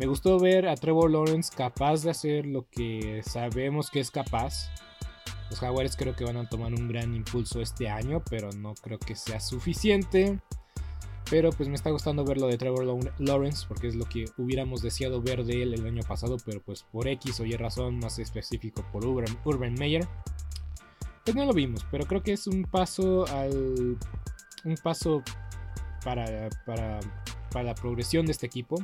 Me 0.00 0.06
gustó 0.06 0.38
ver 0.38 0.66
a 0.66 0.76
Trevor 0.76 1.10
Lawrence 1.10 1.52
capaz 1.54 2.02
de 2.02 2.10
hacer 2.10 2.46
lo 2.46 2.66
que 2.70 3.20
sabemos 3.22 3.90
que 3.90 4.00
es 4.00 4.10
capaz. 4.10 4.70
Los 5.50 5.60
Jaguares 5.60 5.94
creo 5.94 6.16
que 6.16 6.24
van 6.24 6.38
a 6.38 6.48
tomar 6.48 6.72
un 6.72 6.88
gran 6.88 7.14
impulso 7.14 7.60
este 7.60 7.90
año, 7.90 8.22
pero 8.30 8.50
no 8.50 8.72
creo 8.76 8.98
que 8.98 9.14
sea 9.14 9.40
suficiente. 9.40 10.40
Pero 11.28 11.50
pues 11.50 11.68
me 11.68 11.74
está 11.74 11.90
gustando 11.90 12.24
ver 12.24 12.38
lo 12.38 12.46
de 12.46 12.56
Trevor 12.56 13.12
Lawrence 13.18 13.66
porque 13.68 13.88
es 13.88 13.94
lo 13.94 14.06
que 14.06 14.24
hubiéramos 14.38 14.80
deseado 14.80 15.20
ver 15.20 15.44
de 15.44 15.64
él 15.64 15.74
el 15.74 15.84
año 15.84 16.02
pasado, 16.08 16.38
pero 16.46 16.62
pues 16.62 16.82
por 16.82 17.06
X 17.06 17.38
o 17.40 17.44
Y 17.44 17.52
razón, 17.52 17.98
más 17.98 18.18
específico 18.18 18.82
por 18.90 19.04
Urban, 19.04 19.36
Urban 19.44 19.74
Meyer, 19.74 20.08
pues 21.26 21.36
no 21.36 21.44
lo 21.44 21.52
vimos, 21.52 21.84
pero 21.90 22.06
creo 22.06 22.22
que 22.22 22.32
es 22.32 22.46
un 22.46 22.62
paso 22.62 23.26
al. 23.26 23.98
Un 24.64 24.76
paso 24.82 25.22
para, 26.02 26.48
para, 26.64 27.00
para 27.52 27.64
la 27.64 27.74
progresión 27.74 28.24
de 28.24 28.32
este 28.32 28.46
equipo. 28.46 28.76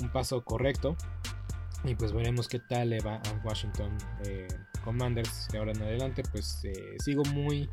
Un 0.00 0.10
paso 0.10 0.44
correcto. 0.44 0.96
Y 1.84 1.94
pues 1.94 2.12
veremos 2.12 2.48
qué 2.48 2.58
tal 2.58 2.90
le 2.90 3.00
va 3.00 3.16
a 3.16 3.42
Washington 3.44 3.96
eh, 4.24 4.48
Commanders 4.84 5.48
de 5.52 5.58
ahora 5.58 5.72
en 5.72 5.82
adelante. 5.82 6.22
Pues 6.30 6.64
eh, 6.64 6.96
sigo 6.98 7.22
muy 7.26 7.68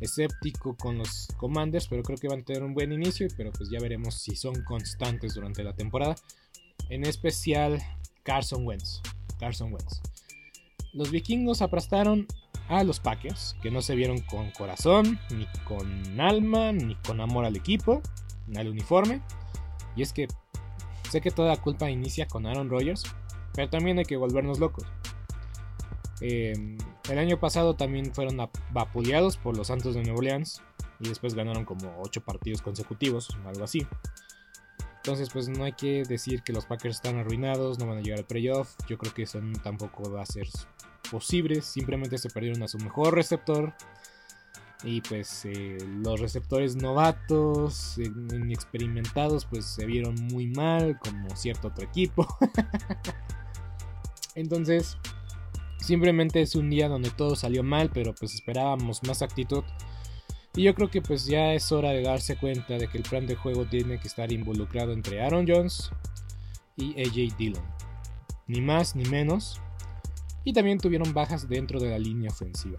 escéptico 0.00 0.76
con 0.76 0.98
los 0.98 1.28
Commanders, 1.36 1.88
pero 1.88 2.02
creo 2.02 2.18
que 2.18 2.28
van 2.28 2.40
a 2.40 2.44
tener 2.44 2.62
un 2.62 2.74
buen 2.74 2.92
inicio. 2.92 3.26
Pero 3.36 3.50
pues 3.52 3.70
ya 3.70 3.80
veremos 3.80 4.14
si 4.14 4.36
son 4.36 4.62
constantes 4.64 5.34
durante 5.34 5.64
la 5.64 5.74
temporada. 5.74 6.14
En 6.88 7.04
especial 7.04 7.82
Carson 8.22 8.66
Wentz. 8.66 9.00
Carson 9.38 9.72
Wentz. 9.72 10.00
Los 10.92 11.10
vikingos 11.10 11.62
aplastaron 11.62 12.26
a 12.68 12.84
los 12.84 13.00
Packers, 13.00 13.56
que 13.62 13.70
no 13.70 13.80
se 13.82 13.94
vieron 13.94 14.20
con 14.20 14.50
corazón, 14.50 15.18
ni 15.34 15.46
con 15.64 16.20
alma, 16.20 16.72
ni 16.72 16.94
con 16.96 17.20
amor 17.20 17.44
al 17.44 17.56
equipo, 17.56 18.02
ni 18.46 18.58
al 18.58 18.68
uniforme. 18.68 19.22
Y 19.96 20.02
es 20.02 20.12
que 20.12 20.28
sé 21.10 21.20
que 21.20 21.30
toda 21.30 21.56
culpa 21.56 21.90
inicia 21.90 22.26
con 22.26 22.46
Aaron 22.46 22.70
Rodgers, 22.70 23.04
pero 23.54 23.68
también 23.68 23.98
hay 23.98 24.04
que 24.04 24.16
volvernos 24.16 24.58
locos. 24.58 24.84
Em, 26.20 26.76
el 27.08 27.18
año 27.18 27.38
pasado 27.38 27.74
también 27.74 28.12
fueron 28.14 28.36
vapuleados 28.72 29.36
por 29.36 29.56
los 29.56 29.68
Santos 29.68 29.94
de 29.94 30.02
Nueva 30.02 30.18
Orleans 30.18 30.62
y 31.00 31.08
después 31.08 31.34
ganaron 31.34 31.64
como 31.64 31.94
8 32.00 32.22
partidos 32.22 32.62
consecutivos, 32.62 33.28
algo 33.46 33.64
así. 33.64 33.86
Entonces, 34.96 35.30
pues 35.32 35.48
no 35.48 35.64
hay 35.64 35.72
que 35.72 36.02
decir 36.02 36.42
que 36.42 36.52
los 36.52 36.66
Packers 36.66 36.96
están 36.96 37.16
arruinados, 37.16 37.78
no 37.78 37.86
van 37.86 37.98
a 37.98 38.00
llegar 38.02 38.18
al 38.18 38.26
playoff. 38.26 38.74
Yo 38.88 38.98
creo 38.98 39.14
que 39.14 39.22
eso 39.22 39.40
tampoco 39.62 40.10
va 40.12 40.22
a 40.22 40.26
ser 40.26 40.46
posibles. 41.10 41.64
Simplemente 41.64 42.18
se 42.18 42.28
perdieron 42.28 42.62
a 42.62 42.68
su 42.68 42.78
mejor 42.78 43.14
receptor. 43.14 43.72
Y 44.84 45.00
pues 45.00 45.44
eh, 45.44 45.78
los 46.04 46.20
receptores 46.20 46.76
novatos, 46.76 47.98
inexperimentados, 47.98 49.44
pues 49.44 49.64
se 49.64 49.86
vieron 49.86 50.14
muy 50.14 50.46
mal, 50.46 50.98
como 51.00 51.34
cierto 51.36 51.68
otro 51.68 51.84
equipo. 51.84 52.26
Entonces, 54.36 54.96
simplemente 55.80 56.40
es 56.40 56.54
un 56.54 56.70
día 56.70 56.88
donde 56.88 57.10
todo 57.10 57.34
salió 57.34 57.64
mal, 57.64 57.90
pero 57.92 58.14
pues 58.14 58.34
esperábamos 58.34 59.02
más 59.02 59.22
actitud. 59.22 59.64
Y 60.54 60.62
yo 60.62 60.74
creo 60.74 60.90
que 60.90 61.02
pues 61.02 61.26
ya 61.26 61.54
es 61.54 61.72
hora 61.72 61.90
de 61.90 62.02
darse 62.02 62.36
cuenta 62.36 62.78
de 62.78 62.88
que 62.88 62.98
el 62.98 63.04
plan 63.04 63.26
de 63.26 63.34
juego 63.36 63.66
tiene 63.66 63.98
que 63.98 64.08
estar 64.08 64.30
involucrado 64.32 64.92
entre 64.92 65.20
Aaron 65.22 65.46
Jones 65.46 65.90
y 66.76 67.00
AJ 67.00 67.36
Dillon. 67.36 67.64
Ni 68.46 68.60
más 68.60 68.94
ni 68.94 69.04
menos 69.04 69.60
y 70.48 70.52
también 70.52 70.78
tuvieron 70.78 71.12
bajas 71.12 71.46
dentro 71.48 71.78
de 71.78 71.90
la 71.90 71.98
línea 71.98 72.30
ofensiva. 72.30 72.78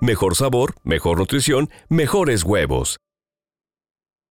mejor 0.00 0.34
sabor, 0.36 0.74
mejor 0.84 1.18
nutrición, 1.18 1.70
mejores 1.88 2.44
huevos. 2.44 3.00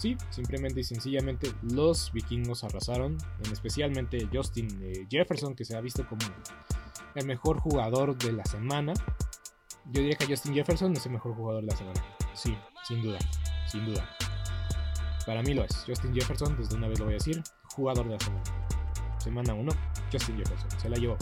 Sí, 0.00 0.16
simplemente 0.30 0.80
y 0.80 0.84
sencillamente 0.84 1.52
los 1.60 2.10
vikingos 2.10 2.64
arrasaron, 2.64 3.18
en 3.44 3.52
especialmente 3.52 4.30
Justin 4.32 4.66
eh, 4.82 5.06
Jefferson, 5.10 5.54
que 5.54 5.66
se 5.66 5.76
ha 5.76 5.82
visto 5.82 6.08
como 6.08 6.22
el 7.14 7.26
mejor 7.26 7.60
jugador 7.60 8.16
de 8.16 8.32
la 8.32 8.42
semana. 8.46 8.94
Yo 9.84 10.00
diría 10.00 10.16
que 10.16 10.26
Justin 10.26 10.54
Jefferson 10.54 10.94
es 10.94 11.04
el 11.04 11.12
mejor 11.12 11.34
jugador 11.34 11.60
de 11.60 11.66
la 11.66 11.76
semana. 11.76 12.02
Sí, 12.32 12.56
sin 12.88 13.02
duda, 13.02 13.18
sin 13.70 13.84
duda. 13.84 14.08
Para 15.26 15.42
mí 15.42 15.52
lo 15.52 15.64
es. 15.64 15.84
Justin 15.86 16.14
Jefferson, 16.14 16.56
desde 16.56 16.76
una 16.76 16.88
vez 16.88 16.98
lo 16.98 17.04
voy 17.04 17.12
a 17.12 17.18
decir, 17.18 17.42
jugador 17.74 18.06
de 18.06 18.14
la 18.14 18.20
semana. 18.20 18.42
Semana 19.18 19.52
1, 19.52 19.72
Justin 20.10 20.38
Jefferson, 20.38 20.80
se 20.80 20.88
la 20.88 20.96
llevó. 20.96 21.18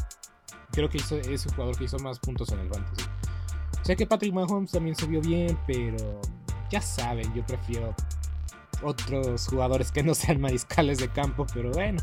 Creo 0.71 0.89
que 0.89 0.99
es 0.99 1.11
el 1.11 1.53
jugador 1.53 1.77
que 1.77 1.83
hizo 1.83 1.99
más 1.99 2.21
puntos 2.21 2.53
en 2.53 2.61
el 2.61 2.69
fantasy. 2.69 3.11
Sé 3.83 3.97
que 3.97 4.07
Patrick 4.07 4.33
Mahomes 4.33 4.71
también 4.71 4.95
se 4.95 5.09
vio 5.09 5.21
bien, 5.21 5.59
pero 5.67 6.21
ya 6.71 6.81
saben, 6.81 7.35
yo 7.35 7.45
prefiero 7.45 7.93
otros 8.83 9.47
jugadores 9.47 9.93
que 9.93 10.03
no 10.03 10.15
sean 10.15 10.41
mariscales 10.41 10.99
de 10.99 11.09
campo, 11.09 11.47
pero 11.53 11.71
bueno. 11.71 12.03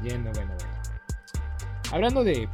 Bueno, 0.00 0.30
bueno, 0.34 0.54
bueno. 0.58 0.82
Hablando 1.92 2.24
de 2.24 2.48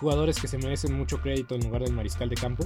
jugadores 0.00 0.40
que 0.40 0.48
se 0.48 0.58
merecen 0.58 0.96
mucho 0.96 1.20
crédito 1.20 1.54
en 1.54 1.62
lugar 1.62 1.82
del 1.82 1.92
mariscal 1.92 2.28
de 2.28 2.36
campo, 2.36 2.64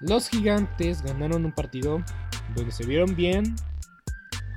los 0.00 0.28
gigantes 0.28 1.02
ganaron 1.02 1.44
un 1.44 1.52
partido 1.52 2.02
donde 2.54 2.72
se 2.72 2.84
vieron 2.84 3.14
bien. 3.14 3.54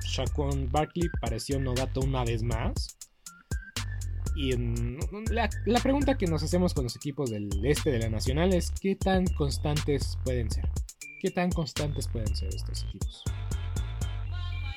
Shaquon 0.04 0.70
Barkley 0.70 1.08
pareció 1.20 1.60
novato 1.60 2.00
una 2.00 2.24
vez 2.24 2.42
más. 2.42 2.96
Y 4.34 4.54
la, 5.30 5.48
la, 5.64 5.80
pregunta 5.80 6.18
que 6.18 6.26
nos 6.26 6.42
hacemos 6.42 6.74
con 6.74 6.84
los 6.84 6.96
equipos 6.96 7.30
del 7.30 7.48
este 7.64 7.90
de 7.90 8.00
la 8.00 8.10
Nacional 8.10 8.52
es: 8.52 8.70
¿qué 8.70 8.94
tan 8.96 9.24
constantes 9.24 10.18
pueden 10.24 10.50
ser? 10.50 10.68
¿Qué 11.22 11.30
tan 11.30 11.50
constantes 11.50 12.08
pueden 12.08 12.36
ser 12.36 12.54
estos 12.54 12.84
equipos? 12.84 13.24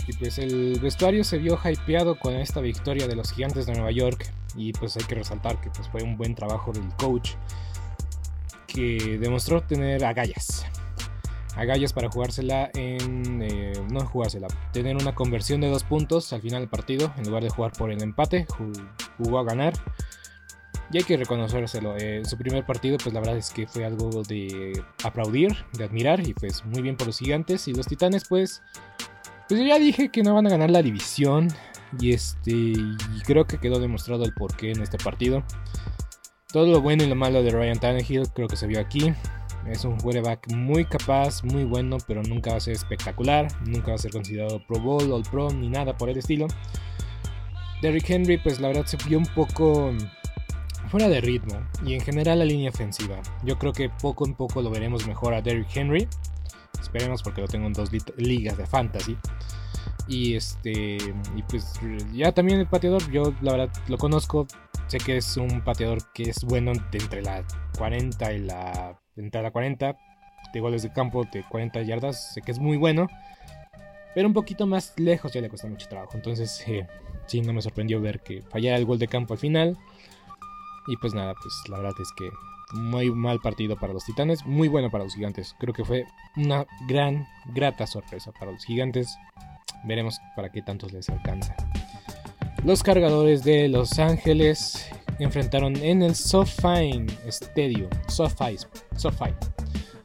Y 0.09 0.13
pues 0.13 0.39
el 0.39 0.79
vestuario 0.79 1.23
se 1.23 1.37
vio 1.37 1.59
hypeado 1.63 2.17
con 2.17 2.33
esta 2.33 2.61
victoria 2.61 3.07
de 3.07 3.15
los 3.15 3.31
gigantes 3.31 3.67
de 3.67 3.73
Nueva 3.73 3.91
York. 3.91 4.33
Y 4.55 4.73
pues 4.73 4.97
hay 4.97 5.03
que 5.03 5.13
resaltar 5.13 5.61
que 5.61 5.69
pues 5.69 5.87
fue 5.87 6.01
un 6.01 6.17
buen 6.17 6.33
trabajo 6.33 6.71
del 6.71 6.87
coach 6.95 7.33
que 8.65 9.19
demostró 9.21 9.61
tener 9.61 10.03
agallas. 10.03 10.65
Agallas 11.55 11.93
para 11.93 12.09
jugársela 12.09 12.71
en... 12.73 13.43
Eh, 13.43 13.73
no 13.91 13.99
jugársela, 13.99 14.47
tener 14.73 14.95
una 14.95 15.13
conversión 15.13 15.61
de 15.61 15.69
dos 15.69 15.83
puntos 15.83 16.33
al 16.33 16.41
final 16.41 16.61
del 16.61 16.69
partido. 16.69 17.13
En 17.17 17.25
lugar 17.25 17.43
de 17.43 17.49
jugar 17.51 17.73
por 17.73 17.91
el 17.91 18.01
empate, 18.01 18.47
jugó 19.19 19.37
a 19.37 19.43
ganar. 19.43 19.73
Y 20.91 20.97
hay 20.97 21.03
que 21.03 21.17
reconocérselo. 21.17 21.95
En 21.99 22.25
su 22.25 22.35
primer 22.35 22.65
partido, 22.65 22.97
pues 22.97 23.13
la 23.13 23.19
verdad 23.19 23.37
es 23.37 23.51
que 23.51 23.67
fue 23.67 23.85
algo 23.85 24.23
de 24.23 24.83
aplaudir, 25.03 25.55
de 25.73 25.83
admirar. 25.83 26.19
Y 26.27 26.33
pues 26.33 26.65
muy 26.65 26.81
bien 26.81 26.97
por 26.97 27.05
los 27.05 27.19
gigantes. 27.19 27.67
Y 27.67 27.73
los 27.73 27.85
titanes, 27.85 28.27
pues 28.27 28.63
pues 29.49 29.59
yo 29.59 29.67
ya 29.67 29.79
dije 29.79 30.09
que 30.09 30.21
no 30.21 30.35
van 30.35 30.45
a 30.45 30.49
ganar 30.51 30.69
la 30.69 30.83
división. 30.83 31.47
Y 31.99 32.13
este. 32.13 32.51
Y 32.51 32.97
creo 33.25 33.45
que 33.45 33.57
quedó 33.57 33.79
demostrado 33.79 34.23
el 34.23 34.33
porqué 34.33 34.71
en 34.71 34.81
este 34.81 34.97
partido. 34.99 35.43
Todo 36.53 36.67
lo 36.67 36.81
bueno 36.81 37.03
y 37.03 37.07
lo 37.07 37.15
malo 37.15 37.41
de 37.41 37.49
Ryan 37.49 37.79
Tannehill 37.79 38.29
creo 38.33 38.47
que 38.47 38.55
se 38.55 38.67
vio 38.67 38.79
aquí. 38.79 39.11
Es 39.67 39.85
un 39.85 39.97
quarterback 39.97 40.51
muy 40.53 40.85
capaz, 40.85 41.43
muy 41.43 41.63
bueno, 41.63 41.97
pero 42.07 42.23
nunca 42.23 42.51
va 42.51 42.57
a 42.57 42.59
ser 42.59 42.73
espectacular. 42.73 43.47
Nunca 43.65 43.89
va 43.89 43.95
a 43.95 43.97
ser 43.97 44.11
considerado 44.11 44.65
Pro 44.67 44.79
Bowl, 44.79 45.11
All 45.11 45.23
Pro, 45.23 45.49
ni 45.49 45.67
nada 45.67 45.97
por 45.97 46.09
el 46.09 46.17
estilo. 46.17 46.47
Derrick 47.81 48.09
Henry, 48.09 48.37
pues 48.37 48.59
la 48.59 48.67
verdad 48.67 48.85
se 48.85 48.97
vio 49.07 49.17
un 49.17 49.25
poco 49.25 49.91
fuera 50.89 51.07
de 51.09 51.21
ritmo. 51.21 51.59
Y 51.83 51.93
en 51.93 52.01
general 52.01 52.39
la 52.39 52.45
línea 52.45 52.69
ofensiva. 52.69 53.19
Yo 53.43 53.57
creo 53.57 53.73
que 53.73 53.89
poco 53.89 54.27
en 54.27 54.35
poco 54.35 54.61
lo 54.61 54.69
veremos 54.69 55.07
mejor 55.07 55.33
a 55.33 55.41
Derrick 55.41 55.75
Henry. 55.75 56.07
Esperemos 56.79 57.23
porque 57.23 57.41
lo 57.41 57.47
tengo 57.47 57.67
en 57.67 57.73
dos 57.73 57.89
ligas 58.17 58.57
de 58.57 58.65
fantasy. 58.65 59.17
Y 60.07 60.35
este. 60.35 60.97
Y 61.35 61.43
pues 61.47 61.79
ya 62.13 62.31
también 62.31 62.59
el 62.59 62.67
pateador, 62.67 63.09
yo 63.11 63.33
la 63.41 63.53
verdad 63.53 63.69
lo 63.87 63.97
conozco. 63.97 64.47
Sé 64.87 64.97
que 64.97 65.17
es 65.17 65.37
un 65.37 65.61
pateador 65.63 65.99
que 66.13 66.23
es 66.23 66.43
bueno 66.43 66.71
entre 66.71 67.21
la 67.21 67.45
40 67.77 68.33
y 68.33 68.39
la. 68.39 68.99
Entre 69.15 69.41
la 69.41 69.51
40 69.51 69.97
de 70.53 70.59
goles 70.59 70.81
de 70.81 70.91
campo 70.91 71.25
de 71.31 71.43
40 71.43 71.81
yardas. 71.83 72.33
Sé 72.33 72.41
que 72.41 72.51
es 72.51 72.59
muy 72.59 72.77
bueno. 72.77 73.07
Pero 74.15 74.27
un 74.27 74.33
poquito 74.33 74.65
más 74.65 74.93
lejos 74.97 75.31
ya 75.31 75.41
le 75.41 75.49
cuesta 75.49 75.67
mucho 75.67 75.87
trabajo. 75.87 76.13
Entonces, 76.15 76.63
eh, 76.67 76.87
sí, 77.27 77.41
no 77.41 77.53
me 77.53 77.61
sorprendió 77.61 78.01
ver 78.01 78.21
que 78.21 78.41
fallara 78.41 78.77
el 78.77 78.85
gol 78.85 78.97
de 78.97 79.07
campo 79.07 79.33
al 79.33 79.39
final. 79.39 79.77
Y 80.87 80.97
pues 80.97 81.13
nada, 81.13 81.35
pues 81.35 81.53
la 81.69 81.77
verdad 81.77 81.93
es 82.01 82.11
que 82.13 82.29
muy 82.73 83.11
mal 83.11 83.39
partido 83.39 83.75
para 83.75 83.93
los 83.93 84.05
Titanes, 84.05 84.45
muy 84.45 84.67
bueno 84.67 84.89
para 84.89 85.03
los 85.03 85.15
Gigantes. 85.15 85.55
Creo 85.59 85.73
que 85.73 85.85
fue 85.85 86.05
una 86.35 86.65
gran, 86.87 87.27
grata 87.53 87.87
sorpresa 87.87 88.31
para 88.31 88.51
los 88.51 88.65
Gigantes. 88.65 89.17
Veremos 89.83 90.19
para 90.35 90.51
qué 90.51 90.61
tantos 90.61 90.91
les 90.91 91.09
alcanza. 91.09 91.55
Los 92.63 92.83
cargadores 92.83 93.43
de 93.43 93.69
Los 93.69 93.99
Ángeles 93.99 94.89
enfrentaron 95.19 95.75
en 95.77 96.01
el 96.01 96.15
SoFi 96.15 97.05
Stadium. 97.27 97.89
SoFi, 98.07 98.57
SoFi. 98.95 99.29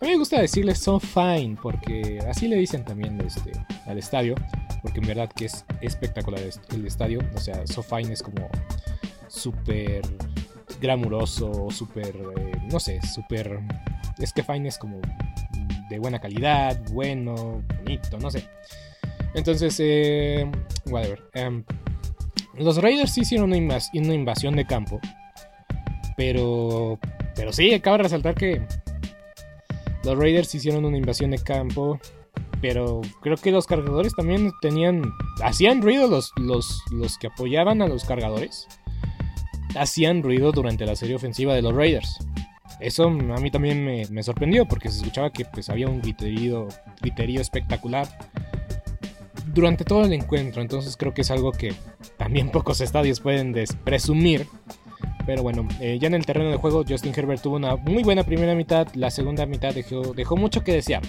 A 0.01 0.05
mí 0.05 0.11
me 0.11 0.19
gusta 0.19 0.41
decirle 0.41 0.75
SoFi 0.75 1.57
porque 1.61 2.21
así 2.29 2.47
le 2.47 2.57
dicen 2.57 2.85
también 2.85 3.21
este, 3.21 3.53
al 3.87 3.99
estadio. 3.99 4.35
Porque 4.83 5.01
en 5.01 5.07
verdad 5.07 5.31
que 5.35 5.47
es 5.47 5.65
espectacular 5.81 6.41
el 6.71 6.87
estadio. 6.87 7.21
O 7.35 7.41
sea, 7.41 7.67
SoFi 7.67 8.13
es 8.13 8.23
como 8.23 8.49
súper 9.29 10.03
glamuroso, 10.81 11.71
súper, 11.71 12.17
eh, 12.37 12.53
no 12.71 12.81
sé, 12.81 13.01
súper... 13.03 13.61
Es 14.19 14.33
que 14.33 14.43
Fine 14.43 14.69
es 14.69 14.79
como 14.79 15.01
de 15.89 15.99
buena 15.99 16.21
calidad, 16.21 16.81
bueno, 16.93 17.63
bonito, 17.79 18.19
no 18.19 18.31
sé. 18.31 18.49
Entonces, 19.35 19.77
eh, 19.81 20.51
whatever. 20.87 21.23
Em, 21.35 21.65
los 22.57 22.81
Raiders 22.81 23.17
hicieron 23.19 23.53
una, 23.53 24.15
invasión 24.15 24.57
de 24.57 24.67
campo. 24.67 25.01
Pero, 26.17 26.99
pero 27.35 27.53
sí, 27.53 27.75
acabo 27.75 27.97
de 27.97 28.05
resaltar 28.05 28.35
que 28.35 28.63
los 30.05 30.17
Raiders 30.17 30.55
hicieron 30.55 30.85
una 30.85 30.97
invasión 30.97 31.33
de 31.33 31.39
campo. 31.39 31.99
Pero 32.61 33.03
creo 33.21 33.37
que 33.37 33.51
los 33.51 33.67
cargadores 33.67 34.15
también 34.15 34.53
tenían. 34.63 35.03
Hacían 35.43 35.83
ruido 35.83 36.07
los, 36.09 36.33
los, 36.37 36.83
los 36.93 37.19
que 37.19 37.27
apoyaban 37.27 37.83
a 37.83 37.89
los 37.89 38.05
cargadores 38.05 38.69
hacían 39.77 40.23
ruido 40.23 40.53
durante 40.53 40.87
la 40.87 40.97
serie 40.97 41.17
ofensiva 41.17 41.55
de 41.55 41.63
los 41.63 41.75
Raiders. 41.75 42.19
Eso 42.81 43.07
a 43.07 43.11
mí 43.11 43.51
también 43.51 43.85
me, 43.85 44.23
sorprendió 44.23 44.67
porque 44.67 44.89
se 44.89 44.99
escuchaba 44.99 45.31
que 45.31 45.45
pues, 45.45 45.71
había 45.71 45.89
un 45.89 46.01
griterío, 46.01 46.69
espectacular 47.41 48.09
durante 49.53 49.85
todo 49.85 50.05
el 50.05 50.13
encuentro. 50.13 50.61
Entonces 50.61 50.97
creo 50.97 51.15
que 51.15 51.23
es 51.23 51.31
algo 51.31 51.53
que 51.53 51.73
también 52.17 52.51
pocos 52.53 52.81
estadios 52.81 53.21
pueden 53.21 53.55
presumir. 53.85 54.47
Pero 55.27 55.43
bueno, 55.43 55.67
eh, 55.81 55.99
ya 55.99 56.09
en 56.09 56.15
el 56.15 56.27
terreno 56.27 56.51
de 56.51 56.57
juego 56.57 56.85
Justin 56.87 57.15
Herbert 57.17 57.41
tuvo 57.41 57.57
una 57.57 57.77
muy 57.77 58.03
buena 58.03 58.25
primera 58.25 58.55
mitad. 58.55 58.89
La 58.95 59.11
segunda 59.11 59.47
mitad 59.47 59.73
dejó, 59.73 60.13
dejó 60.13 60.37
mucho 60.37 60.63
que 60.63 60.73
desear. 60.73 61.03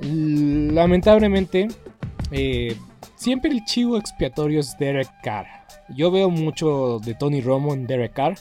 Lamentablemente, 0.00 1.68
eh, 2.32 2.76
siempre 3.14 3.50
el 3.50 3.64
chivo 3.64 3.96
expiatorio 3.96 4.60
es 4.60 4.76
Derek 4.78 5.08
Carr. 5.22 5.59
Yo 5.94 6.10
veo 6.10 6.30
mucho 6.30 7.00
de 7.00 7.14
Tony 7.14 7.40
Romo 7.40 7.74
en 7.74 7.86
Derek 7.86 8.12
Carr. 8.12 8.36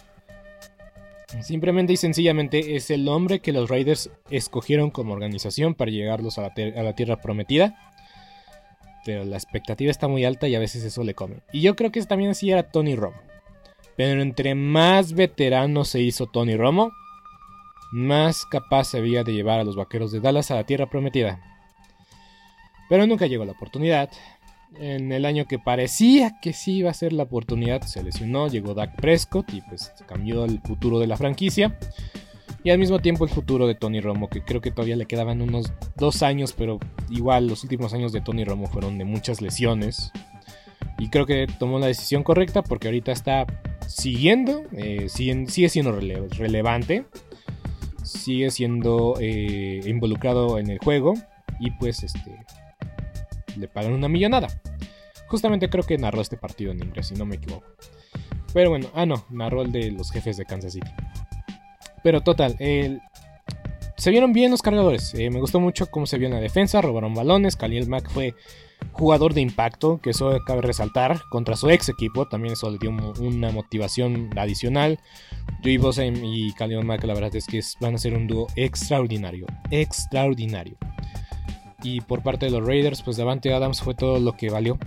Simplemente 1.41 1.93
y 1.93 1.97
sencillamente 1.97 2.75
es 2.75 2.89
el 2.89 3.07
hombre 3.07 3.39
que 3.39 3.51
los 3.51 3.69
Raiders 3.69 4.09
escogieron 4.29 4.89
como 4.89 5.13
organización 5.13 5.75
para 5.75 5.91
llegarlos 5.91 6.38
a 6.39 6.41
la, 6.41 6.95
tierra 6.95 7.21
prometida. 7.21 7.75
Pero 9.05 9.23
la 9.25 9.38
expectativa 9.38 9.91
está 9.91 10.07
muy 10.07 10.25
alta 10.25 10.47
y 10.47 10.55
a 10.55 10.59
veces 10.59 10.83
eso 10.83 11.03
le 11.03 11.13
come. 11.13 11.38
Y 11.51 11.62
yo 11.62 11.75
creo 11.75 11.91
que 11.91 12.01
también 12.03 12.31
así 12.31 12.51
era 12.51 12.71
Tony 12.71 12.95
Romo. 12.95 13.17
Pero 13.95 14.21
entre 14.21 14.55
más 14.55 15.13
veterano 15.13 15.85
se 15.85 16.01
hizo 16.01 16.27
Tony 16.27 16.55
Romo, 16.55 16.91
más 17.91 18.45
capaz 18.45 18.85
se 18.85 18.97
había 18.97 19.23
de 19.23 19.33
llevar 19.33 19.59
a 19.59 19.63
los 19.63 19.75
vaqueros 19.75 20.12
de 20.12 20.19
Dallas 20.19 20.51
a 20.51 20.55
la 20.55 20.65
tierra 20.65 20.89
prometida. 20.89 21.39
Pero 22.89 23.05
nunca 23.05 23.27
llegó 23.27 23.45
la 23.45 23.51
oportunidad 23.51 24.09
en 24.77 25.12
el 25.12 25.25
año 25.25 25.45
que 25.45 25.60
parecía 25.60 26.39
que 26.41 26.53
sí 26.53 26.77
iba 26.77 26.91
a 26.91 26.93
ser 26.93 27.13
la 27.13 27.23
oportunidad, 27.23 27.82
se 27.82 28.03
lesionó, 28.03 28.47
llegó 28.47 28.73
Dak 28.73 28.95
Prescott 28.95 29.53
y 29.53 29.62
pues 29.62 29.93
cambió 30.08 30.45
el 30.45 30.60
futuro 30.62 30.99
de 30.99 31.08
la 31.08 31.17
franquicia. 31.17 31.77
Y 32.63 32.71
al 32.71 32.77
mismo 32.77 32.99
tiempo 32.99 33.23
el 33.23 33.29
futuro 33.29 33.67
de 33.67 33.75
Tony 33.75 34.01
Romo, 34.01 34.29
que 34.29 34.41
creo 34.43 34.60
que 34.60 34.71
todavía 34.71 34.97
le 34.97 35.05
quedaban 35.05 35.41
unos 35.41 35.71
dos 35.95 36.23
años, 36.23 36.53
pero 36.53 36.79
igual 37.10 37.47
los 37.47 37.63
últimos 37.63 37.93
años 37.93 38.12
de 38.12 38.21
Tony 38.21 38.43
Romo 38.43 38.67
fueron 38.67 38.97
de 38.97 39.05
muchas 39.05 39.41
lesiones. 39.41 40.12
Y 40.97 41.10
creo 41.10 41.25
que 41.25 41.47
tomó 41.58 41.79
la 41.79 41.88
decisión 41.88 42.23
correcta 42.23 42.62
porque 42.62 42.89
ahorita 42.89 43.13
está 43.13 43.45
siguiendo, 43.88 44.63
eh, 44.73 45.08
sigue, 45.08 45.69
siendo 45.69 45.94
relevante, 45.94 47.06
sigue 48.04 48.52
siendo 48.52 49.15
eh, 49.21 49.81
involucrado 49.85 50.60
en 50.60 50.69
el 50.69 50.79
juego 50.79 51.13
y 51.60 51.71
pues 51.71 52.04
este 52.04 52.46
le 53.60 53.67
pagan 53.67 53.93
una 53.93 54.07
millonada. 54.07 54.47
Justamente 55.27 55.69
creo 55.69 55.83
que 55.83 55.97
narró 55.97 56.21
este 56.21 56.37
partido 56.37 56.71
en 56.71 56.83
inglés, 56.83 57.07
si 57.07 57.15
no 57.15 57.25
me 57.25 57.35
equivoco. 57.35 57.67
Pero 58.53 58.71
bueno, 58.71 58.89
ah 58.95 59.05
no, 59.05 59.25
narró 59.29 59.62
el 59.62 59.71
de 59.71 59.91
los 59.91 60.12
jefes 60.12 60.37
de 60.37 60.45
Kansas 60.45 60.73
City. 60.73 60.89
Pero 62.03 62.21
total, 62.21 62.55
se 63.99 64.12
vieron 64.12 64.31
bien 64.31 64.49
los 64.49 64.62
cargadores. 64.62 65.13
Eh, 65.13 65.29
me 65.29 65.41
gustó 65.41 65.60
mucho 65.60 65.87
cómo 65.87 66.05
se 66.05 66.17
vio 66.17 66.27
en 66.27 66.33
la 66.33 66.39
defensa, 66.39 66.81
robaron 66.81 67.13
balones. 67.13 67.57
Khalil 67.57 67.89
Mack 67.89 68.10
fue 68.10 68.33
jugador 68.93 69.33
de 69.33 69.41
impacto, 69.41 69.99
que 70.01 70.12
eso 70.12 70.37
cabe 70.47 70.62
resaltar, 70.62 71.19
contra 71.29 71.57
su 71.57 71.69
ex 71.69 71.89
equipo. 71.89 72.25
También 72.27 72.53
eso 72.53 72.71
le 72.71 72.77
dio 72.77 72.91
una 73.19 73.51
motivación 73.51 74.29
adicional. 74.37 74.99
Joey 75.62 75.77
Bosa 75.77 76.05
y 76.05 76.53
Khalil 76.53 76.85
Mack, 76.85 77.03
la 77.03 77.13
verdad 77.13 77.35
es 77.35 77.45
que 77.45 77.60
van 77.81 77.95
a 77.95 77.97
ser 77.97 78.13
un 78.15 78.25
dúo 78.25 78.47
extraordinario. 78.55 79.45
Extraordinario. 79.69 80.77
Y 81.84 82.02
por 82.02 82.21
parte 82.23 82.46
de 82.46 82.52
los 82.52 82.65
Raiders, 82.65 83.02
pues 83.02 83.17
Davante 83.17 83.54
Adams 83.54 83.82
fue 83.82 83.96
todo 83.96 84.19
lo 84.19 84.34
que 84.34 84.50
valió. 84.50 84.77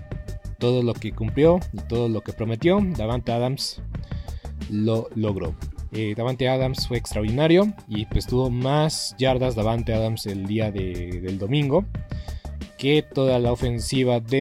Todo 0.59 0.83
lo 0.83 0.95
que 0.95 1.13
cumplió 1.13 1.59
todo 1.89 2.09
lo 2.09 2.23
que 2.23 2.33
prometió. 2.33 2.81
Davante 2.97 3.33
Adams 3.33 3.83
lo 4.71 5.09
logró. 5.15 5.55
Eh, 5.93 6.15
Davante 6.17 6.49
Adams 6.49 6.89
fue 6.89 6.97
extraordinario 6.97 7.73
y 7.89 8.07
pues 8.07 8.27
tuvo 8.27 8.49
más 8.49 9.15
yardas 9.19 9.55
Davante 9.55 9.93
Adams 9.93 10.27
el 10.27 10.47
día 10.47 10.71
del 10.71 11.39
domingo 11.39 11.85
que 12.79 13.03
toda 13.03 13.39
la 13.39 13.53
ofensiva 13.53 14.19
de 14.19 14.41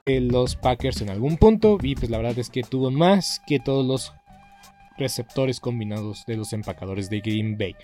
los 0.05 0.55
Packers 0.55 1.01
en 1.01 1.09
algún 1.09 1.37
punto 1.37 1.77
y 1.81 1.95
pues 1.95 2.09
la 2.09 2.17
verdad 2.17 2.37
es 2.39 2.49
que 2.49 2.63
tuvo 2.63 2.91
más 2.91 3.41
que 3.45 3.59
todos 3.59 3.85
los 3.85 4.13
receptores 4.97 5.59
combinados 5.59 6.25
de 6.25 6.37
los 6.37 6.53
empacadores 6.53 7.09
de 7.09 7.21
Green 7.21 7.57
Bay. 7.57 7.75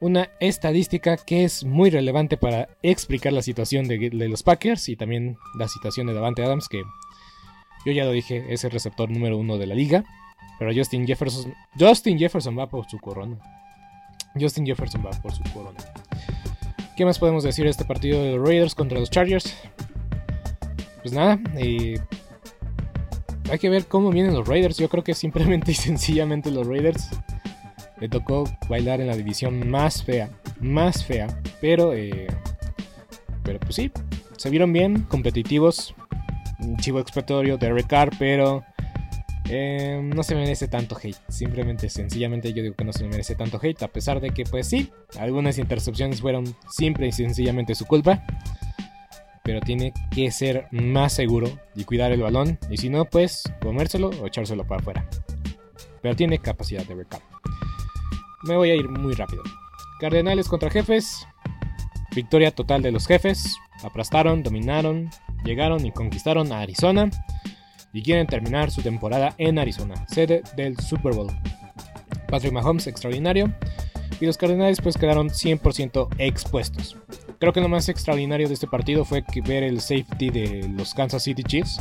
Una 0.00 0.30
estadística 0.40 1.16
que 1.16 1.44
es 1.44 1.64
muy 1.64 1.90
relevante 1.90 2.36
para 2.36 2.68
explicar 2.82 3.32
la 3.32 3.42
situación 3.42 3.86
de, 3.86 4.10
los 4.10 4.42
Packers 4.42 4.88
y 4.88 4.96
también 4.96 5.36
la 5.58 5.68
situación 5.68 6.06
de 6.06 6.14
Davante 6.14 6.42
Adams, 6.42 6.68
que 6.68 6.82
yo 7.84 7.92
ya 7.92 8.04
lo 8.04 8.12
dije, 8.12 8.44
es 8.48 8.64
el 8.64 8.70
receptor 8.70 9.10
número 9.10 9.38
uno 9.38 9.58
de 9.58 9.66
la 9.66 9.74
liga. 9.74 10.04
Pero 10.58 10.72
Justin 10.74 11.06
Jefferson, 11.06 11.54
Justin 11.78 12.18
Jefferson 12.18 12.56
va 12.56 12.68
por 12.68 12.88
su 12.88 12.98
corona. 12.98 13.38
Justin 14.38 14.66
Jefferson 14.66 15.04
va 15.04 15.10
por 15.10 15.32
su 15.32 15.42
corona. 15.52 15.78
¿Qué 16.96 17.04
más 17.04 17.18
podemos 17.18 17.42
decir 17.42 17.64
de 17.64 17.70
este 17.70 17.84
partido 17.84 18.22
de 18.22 18.36
los 18.36 18.46
Raiders 18.46 18.74
contra 18.74 18.98
los 19.00 19.10
Chargers? 19.10 19.56
Pues 21.02 21.12
nada, 21.12 21.38
eh, 21.56 21.98
hay 23.50 23.58
que 23.58 23.68
ver 23.68 23.86
cómo 23.86 24.10
vienen 24.10 24.34
los 24.34 24.46
Raiders. 24.46 24.78
Yo 24.78 24.88
creo 24.88 25.04
que 25.04 25.14
simplemente 25.14 25.72
y 25.72 25.74
sencillamente 25.74 26.50
los 26.50 26.66
Raiders 26.66 27.08
le 28.00 28.08
tocó 28.08 28.44
bailar 28.68 29.00
en 29.00 29.08
la 29.08 29.16
división 29.16 29.68
más 29.68 30.02
fea, 30.02 30.30
más 30.60 31.04
fea. 31.04 31.26
Pero, 31.60 31.92
eh, 31.94 32.28
pero 33.42 33.60
pues 33.60 33.76
sí, 33.76 33.90
se 34.36 34.50
vieron 34.50 34.72
bien, 34.72 35.02
competitivos. 35.02 35.94
Un 36.60 36.76
chivo 36.76 37.00
expiatorio 37.00 37.58
de 37.58 37.84
Carr, 37.84 38.10
pero 38.18 38.64
eh, 39.48 40.00
no 40.02 40.22
se 40.22 40.36
merece 40.36 40.68
tanto 40.68 40.96
hate. 40.96 41.18
Simplemente, 41.28 41.88
sencillamente 41.88 42.52
yo 42.52 42.62
digo 42.62 42.76
que 42.76 42.84
no 42.84 42.92
se 42.92 43.04
merece 43.04 43.34
tanto 43.34 43.58
hate. 43.60 43.82
A 43.82 43.88
pesar 43.88 44.20
de 44.20 44.30
que, 44.30 44.44
pues 44.44 44.68
sí, 44.68 44.90
algunas 45.18 45.58
intercepciones 45.58 46.20
fueron 46.20 46.56
simple 46.70 47.08
y 47.08 47.12
sencillamente 47.12 47.74
su 47.74 47.84
culpa 47.86 48.24
pero 49.44 49.60
tiene 49.60 49.92
que 50.10 50.30
ser 50.30 50.68
más 50.70 51.12
seguro 51.12 51.48
y 51.74 51.84
cuidar 51.84 52.12
el 52.12 52.22
balón. 52.22 52.58
Y 52.70 52.76
si 52.76 52.88
no, 52.88 53.04
pues 53.04 53.42
comérselo 53.60 54.10
o 54.10 54.26
echárselo 54.26 54.66
para 54.66 54.80
afuera. 54.80 55.08
Pero 56.00 56.16
tiene 56.16 56.38
capacidad 56.38 56.84
de 56.84 56.94
recap. 56.94 57.22
Me 58.44 58.56
voy 58.56 58.70
a 58.70 58.74
ir 58.74 58.88
muy 58.88 59.14
rápido. 59.14 59.42
Cardenales 60.00 60.48
contra 60.48 60.70
jefes. 60.70 61.26
Victoria 62.14 62.50
total 62.50 62.82
de 62.82 62.92
los 62.92 63.06
jefes. 63.06 63.56
Aplastaron, 63.84 64.42
dominaron, 64.42 65.10
llegaron 65.44 65.84
y 65.86 65.92
conquistaron 65.92 66.52
a 66.52 66.60
Arizona. 66.60 67.10
Y 67.92 68.02
quieren 68.02 68.26
terminar 68.26 68.70
su 68.70 68.82
temporada 68.82 69.34
en 69.38 69.58
Arizona, 69.58 70.06
sede 70.08 70.42
del 70.56 70.78
Super 70.78 71.14
Bowl. 71.14 71.30
Patrick 72.28 72.52
Mahomes 72.52 72.86
extraordinario. 72.86 73.52
Y 74.20 74.26
los 74.26 74.38
Cardenales 74.38 74.80
pues 74.80 74.96
quedaron 74.96 75.30
100% 75.30 76.08
expuestos. 76.18 76.96
Creo 77.42 77.52
que 77.52 77.60
lo 77.60 77.68
más 77.68 77.88
extraordinario 77.88 78.46
de 78.46 78.54
este 78.54 78.68
partido 78.68 79.04
fue 79.04 79.24
ver 79.44 79.64
el 79.64 79.80
safety 79.80 80.30
de 80.30 80.68
los 80.76 80.94
Kansas 80.94 81.24
City 81.24 81.42
Chiefs, 81.42 81.80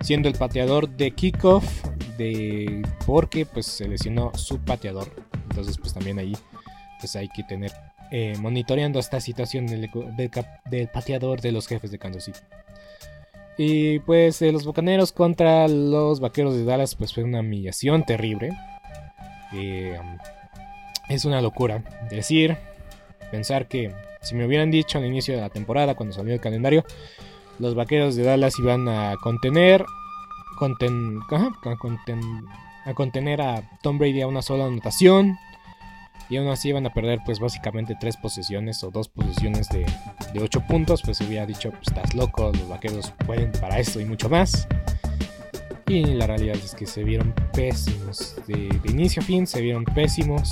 siendo 0.00 0.26
el 0.26 0.36
pateador 0.36 0.88
de 0.88 1.10
kickoff 1.10 1.84
de 2.16 2.80
porque 3.04 3.44
pues 3.44 3.66
se 3.66 3.86
lesionó 3.86 4.32
su 4.34 4.58
pateador. 4.58 5.14
Entonces 5.50 5.76
pues 5.76 5.92
también 5.92 6.18
ahí 6.18 6.34
pues 6.98 7.14
hay 7.14 7.28
que 7.28 7.42
tener 7.42 7.72
eh, 8.10 8.38
monitoreando 8.38 8.98
esta 8.98 9.20
situación 9.20 9.66
del, 9.66 9.90
pateador 10.90 11.42
de 11.42 11.52
los 11.52 11.66
jefes 11.66 11.90
de 11.90 11.98
Kansas 11.98 12.24
City. 12.24 12.40
Y 13.58 13.98
pues 13.98 14.40
los 14.40 14.64
Bucaneros 14.64 15.12
contra 15.12 15.68
los 15.68 16.20
Vaqueros 16.20 16.56
de 16.56 16.64
Dallas 16.64 16.94
pues 16.94 17.12
fue 17.12 17.22
una 17.22 17.40
humillación 17.40 18.06
terrible. 18.06 18.56
Eh, 19.52 20.00
es 21.10 21.26
una 21.26 21.42
locura 21.42 21.84
decir, 22.08 22.56
pensar 23.30 23.68
que 23.68 23.92
si 24.24 24.34
me 24.34 24.46
hubieran 24.46 24.70
dicho 24.70 24.98
al 24.98 25.06
inicio 25.06 25.34
de 25.34 25.40
la 25.40 25.50
temporada, 25.50 25.94
cuando 25.94 26.14
salió 26.14 26.34
el 26.34 26.40
calendario, 26.40 26.84
los 27.58 27.74
vaqueros 27.74 28.16
de 28.16 28.24
Dallas 28.24 28.58
iban 28.58 28.88
a 28.88 29.16
contener, 29.22 29.84
a, 32.84 32.94
contener 32.94 33.40
a 33.40 33.78
Tom 33.82 33.98
Brady 33.98 34.22
a 34.22 34.26
una 34.26 34.42
sola 34.42 34.66
anotación. 34.66 35.36
Y 36.30 36.38
aún 36.38 36.48
así 36.48 36.70
iban 36.70 36.86
a 36.86 36.90
perder 36.90 37.18
pues 37.26 37.38
básicamente 37.38 37.96
tres 38.00 38.16
posesiones 38.16 38.82
o 38.82 38.90
dos 38.90 39.08
posesiones 39.08 39.68
de, 39.68 39.84
8 40.40 40.64
puntos. 40.66 41.02
Pues 41.02 41.18
se 41.18 41.24
hubiera 41.24 41.44
dicho, 41.44 41.70
pues 41.70 41.88
estás 41.88 42.14
loco, 42.14 42.50
los 42.50 42.68
vaqueros 42.68 43.12
pueden 43.26 43.52
para 43.52 43.78
esto 43.78 44.00
y 44.00 44.06
mucho 44.06 44.30
más. 44.30 44.66
Y 45.86 46.02
la 46.04 46.26
realidad 46.26 46.56
es 46.56 46.74
que 46.74 46.86
se 46.86 47.04
vieron 47.04 47.34
pésimos. 47.52 48.36
De 48.46 48.70
inicio 48.86 49.20
a 49.20 49.24
fin 49.24 49.46
se 49.46 49.60
vieron 49.60 49.84
pésimos. 49.84 50.50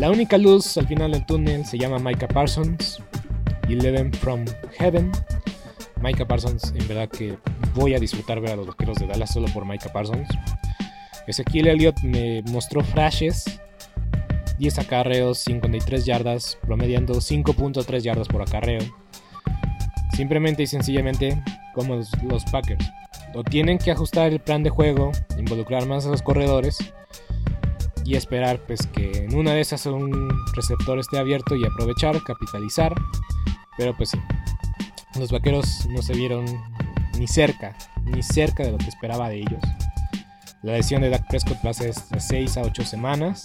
La 0.00 0.10
única 0.10 0.38
luz 0.38 0.78
al 0.78 0.86
final 0.86 1.12
del 1.12 1.26
túnel 1.26 1.66
se 1.66 1.76
llama 1.76 1.98
Micah 1.98 2.26
Parsons, 2.26 3.02
Eleven 3.68 4.10
from 4.14 4.46
Heaven. 4.78 5.12
Micah 6.00 6.26
Parsons, 6.26 6.72
en 6.74 6.88
verdad 6.88 7.06
que 7.10 7.36
voy 7.74 7.92
a 7.92 7.98
disfrutar 7.98 8.40
ver 8.40 8.52
a 8.52 8.56
los 8.56 8.66
vaqueros 8.66 8.96
de 8.96 9.06
Dallas 9.06 9.30
solo 9.30 9.48
por 9.52 9.66
Micah 9.66 9.92
Parsons. 9.92 10.26
Ezequiel 11.26 11.66
Elliott 11.66 12.00
me 12.00 12.40
mostró 12.50 12.82
flashes, 12.82 13.44
10 14.56 14.78
acarreos, 14.78 15.40
53 15.40 16.06
yardas, 16.06 16.56
promediando 16.62 17.16
5.3 17.16 18.00
yardas 18.00 18.28
por 18.28 18.40
acarreo. 18.40 18.80
Simplemente 20.14 20.62
y 20.62 20.66
sencillamente 20.66 21.44
como 21.74 21.96
los, 21.96 22.10
los 22.22 22.46
Packers. 22.46 22.90
O 23.34 23.44
tienen 23.44 23.76
que 23.76 23.90
ajustar 23.90 24.32
el 24.32 24.40
plan 24.40 24.62
de 24.62 24.70
juego, 24.70 25.12
involucrar 25.36 25.84
más 25.84 26.06
a 26.06 26.08
los 26.08 26.22
corredores 26.22 26.78
y 28.10 28.16
esperar 28.16 28.58
pues 28.66 28.88
que 28.88 29.24
en 29.24 29.36
una 29.36 29.52
de 29.52 29.60
esas 29.60 29.86
un 29.86 30.28
receptor 30.56 30.98
esté 30.98 31.20
abierto 31.20 31.54
y 31.54 31.64
aprovechar, 31.64 32.20
capitalizar. 32.24 32.92
Pero 33.78 33.96
pues 33.96 34.10
sí, 34.10 34.18
los 35.16 35.30
vaqueros 35.30 35.86
no 35.90 36.02
se 36.02 36.14
vieron 36.14 36.44
ni 37.16 37.28
cerca, 37.28 37.76
ni 38.04 38.20
cerca 38.24 38.64
de 38.64 38.72
lo 38.72 38.78
que 38.78 38.88
esperaba 38.88 39.28
de 39.28 39.38
ellos. 39.38 39.62
La 40.62 40.72
lesión 40.72 41.02
de 41.02 41.10
Dak 41.10 41.28
Prescott 41.28 41.64
va 41.64 41.70
a 41.70 41.74
ser 41.74 41.94
de 41.94 42.20
6 42.20 42.56
a 42.56 42.62
8 42.62 42.84
semanas. 42.84 43.44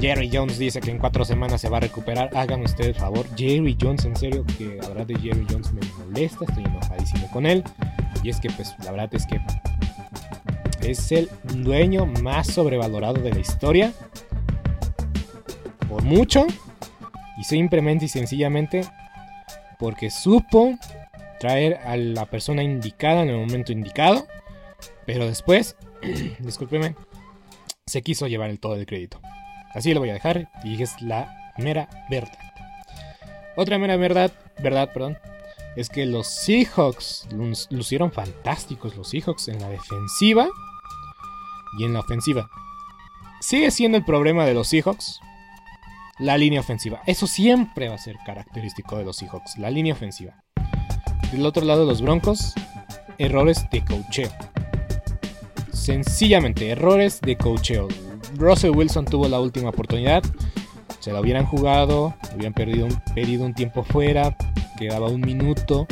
Jerry 0.00 0.30
Jones 0.32 0.58
dice 0.58 0.80
que 0.80 0.90
en 0.90 0.98
4 0.98 1.26
semanas 1.26 1.60
se 1.60 1.68
va 1.68 1.76
a 1.76 1.80
recuperar. 1.80 2.30
Hagan 2.34 2.62
ustedes 2.62 2.88
el 2.88 2.94
favor. 2.94 3.26
Jerry 3.36 3.76
Jones, 3.78 4.06
en 4.06 4.16
serio, 4.16 4.42
que 4.56 4.78
la 4.80 4.88
verdad 4.88 5.06
de 5.06 5.18
Jerry 5.18 5.46
Jones 5.48 5.70
me 5.74 5.82
molesta. 5.98 6.46
Estoy 6.48 6.64
enojadísimo 6.64 7.30
con 7.30 7.44
él. 7.44 7.62
Y 8.24 8.30
es 8.30 8.40
que, 8.40 8.48
pues, 8.50 8.74
la 8.82 8.90
verdad 8.90 9.10
es 9.12 9.26
que 9.26 9.38
es 10.82 11.12
el 11.12 11.30
dueño 11.42 12.06
más 12.06 12.48
sobrevalorado 12.48 13.20
de 13.20 13.32
la 13.32 13.40
historia. 13.40 13.92
por 15.88 16.02
mucho 16.02 16.46
y 17.38 17.44
simplemente 17.44 18.06
y 18.06 18.08
sencillamente 18.08 18.82
porque 19.78 20.10
supo 20.10 20.78
traer 21.38 21.74
a 21.84 21.96
la 21.96 22.26
persona 22.26 22.62
indicada 22.62 23.22
en 23.22 23.30
el 23.30 23.36
momento 23.36 23.72
indicado, 23.72 24.26
pero 25.06 25.26
después, 25.26 25.76
discúlpeme, 26.38 26.94
se 27.84 28.00
quiso 28.02 28.28
llevar 28.28 28.48
el 28.48 28.60
todo 28.60 28.76
del 28.76 28.86
crédito. 28.86 29.20
Así 29.74 29.92
lo 29.92 30.00
voy 30.00 30.10
a 30.10 30.14
dejar 30.14 30.50
y 30.62 30.80
es 30.80 31.02
la 31.02 31.52
mera 31.58 31.88
verdad. 32.08 32.38
Otra 33.56 33.76
mera 33.76 33.96
verdad, 33.96 34.32
verdad, 34.62 34.92
perdón, 34.92 35.18
es 35.76 35.88
que 35.88 36.06
los 36.06 36.28
Seahawks 36.28 37.26
lucieron 37.70 38.12
fantásticos 38.12 38.96
los 38.96 39.10
Seahawks 39.10 39.48
en 39.48 39.60
la 39.60 39.68
defensiva 39.68 40.48
y 41.78 41.84
en 41.84 41.92
la 41.92 42.00
ofensiva. 42.00 42.48
Sigue 43.40 43.70
siendo 43.70 43.98
el 43.98 44.04
problema 44.04 44.44
de 44.44 44.54
los 44.54 44.68
Seahawks 44.68 45.20
la 46.18 46.38
línea 46.38 46.60
ofensiva. 46.60 47.02
Eso 47.06 47.26
siempre 47.26 47.88
va 47.88 47.96
a 47.96 47.98
ser 47.98 48.16
característico 48.24 48.96
de 48.96 49.04
los 49.04 49.16
Seahawks, 49.16 49.58
la 49.58 49.70
línea 49.70 49.92
ofensiva. 49.92 50.42
Del 51.32 51.44
otro 51.46 51.64
lado, 51.64 51.84
los 51.84 52.02
Broncos, 52.02 52.54
errores 53.18 53.66
de 53.70 53.84
cocheo. 53.84 54.30
Sencillamente, 55.72 56.70
errores 56.70 57.20
de 57.20 57.36
cocheo. 57.36 57.88
Russell 58.36 58.70
Wilson 58.70 59.04
tuvo 59.04 59.28
la 59.28 59.40
última 59.40 59.70
oportunidad. 59.70 60.22
Se 61.00 61.12
la 61.12 61.20
hubieran 61.20 61.46
jugado, 61.46 62.14
hubieran 62.34 62.52
perdido 62.52 62.86
un, 62.86 63.02
pedido 63.14 63.44
un 63.44 63.54
tiempo 63.54 63.82
fuera, 63.82 64.36
quedaba 64.78 65.08
un 65.08 65.22
minuto. 65.22 65.88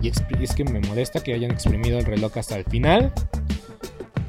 Y 0.00 0.08
es 0.08 0.54
que 0.54 0.64
me 0.64 0.80
molesta 0.80 1.22
que 1.22 1.32
hayan 1.32 1.50
exprimido 1.50 1.98
el 1.98 2.04
reloj 2.04 2.36
hasta 2.36 2.56
el 2.56 2.64
final. 2.64 3.12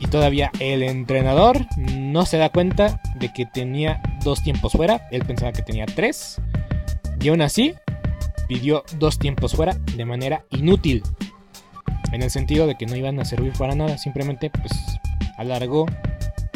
Y 0.03 0.07
todavía 0.07 0.51
el 0.59 0.83
entrenador 0.83 1.65
no 1.77 2.25
se 2.25 2.37
da 2.37 2.49
cuenta 2.49 3.01
de 3.15 3.31
que 3.31 3.45
tenía 3.45 4.01
dos 4.21 4.43
tiempos 4.43 4.73
fuera. 4.73 5.07
Él 5.11 5.23
pensaba 5.23 5.53
que 5.53 5.61
tenía 5.61 5.85
tres. 5.85 6.41
Y 7.21 7.29
aún 7.29 7.41
así, 7.41 7.73
pidió 8.49 8.83
dos 8.99 9.17
tiempos 9.17 9.55
fuera 9.55 9.75
de 9.95 10.03
manera 10.03 10.43
inútil. 10.49 11.03
En 12.11 12.21
el 12.21 12.29
sentido 12.29 12.67
de 12.67 12.75
que 12.75 12.85
no 12.85 12.97
iban 12.97 13.17
a 13.21 13.23
servir 13.23 13.53
para 13.53 13.75
nada. 13.75 13.97
Simplemente 13.97 14.49
pues 14.49 14.73
alargó. 15.37 15.85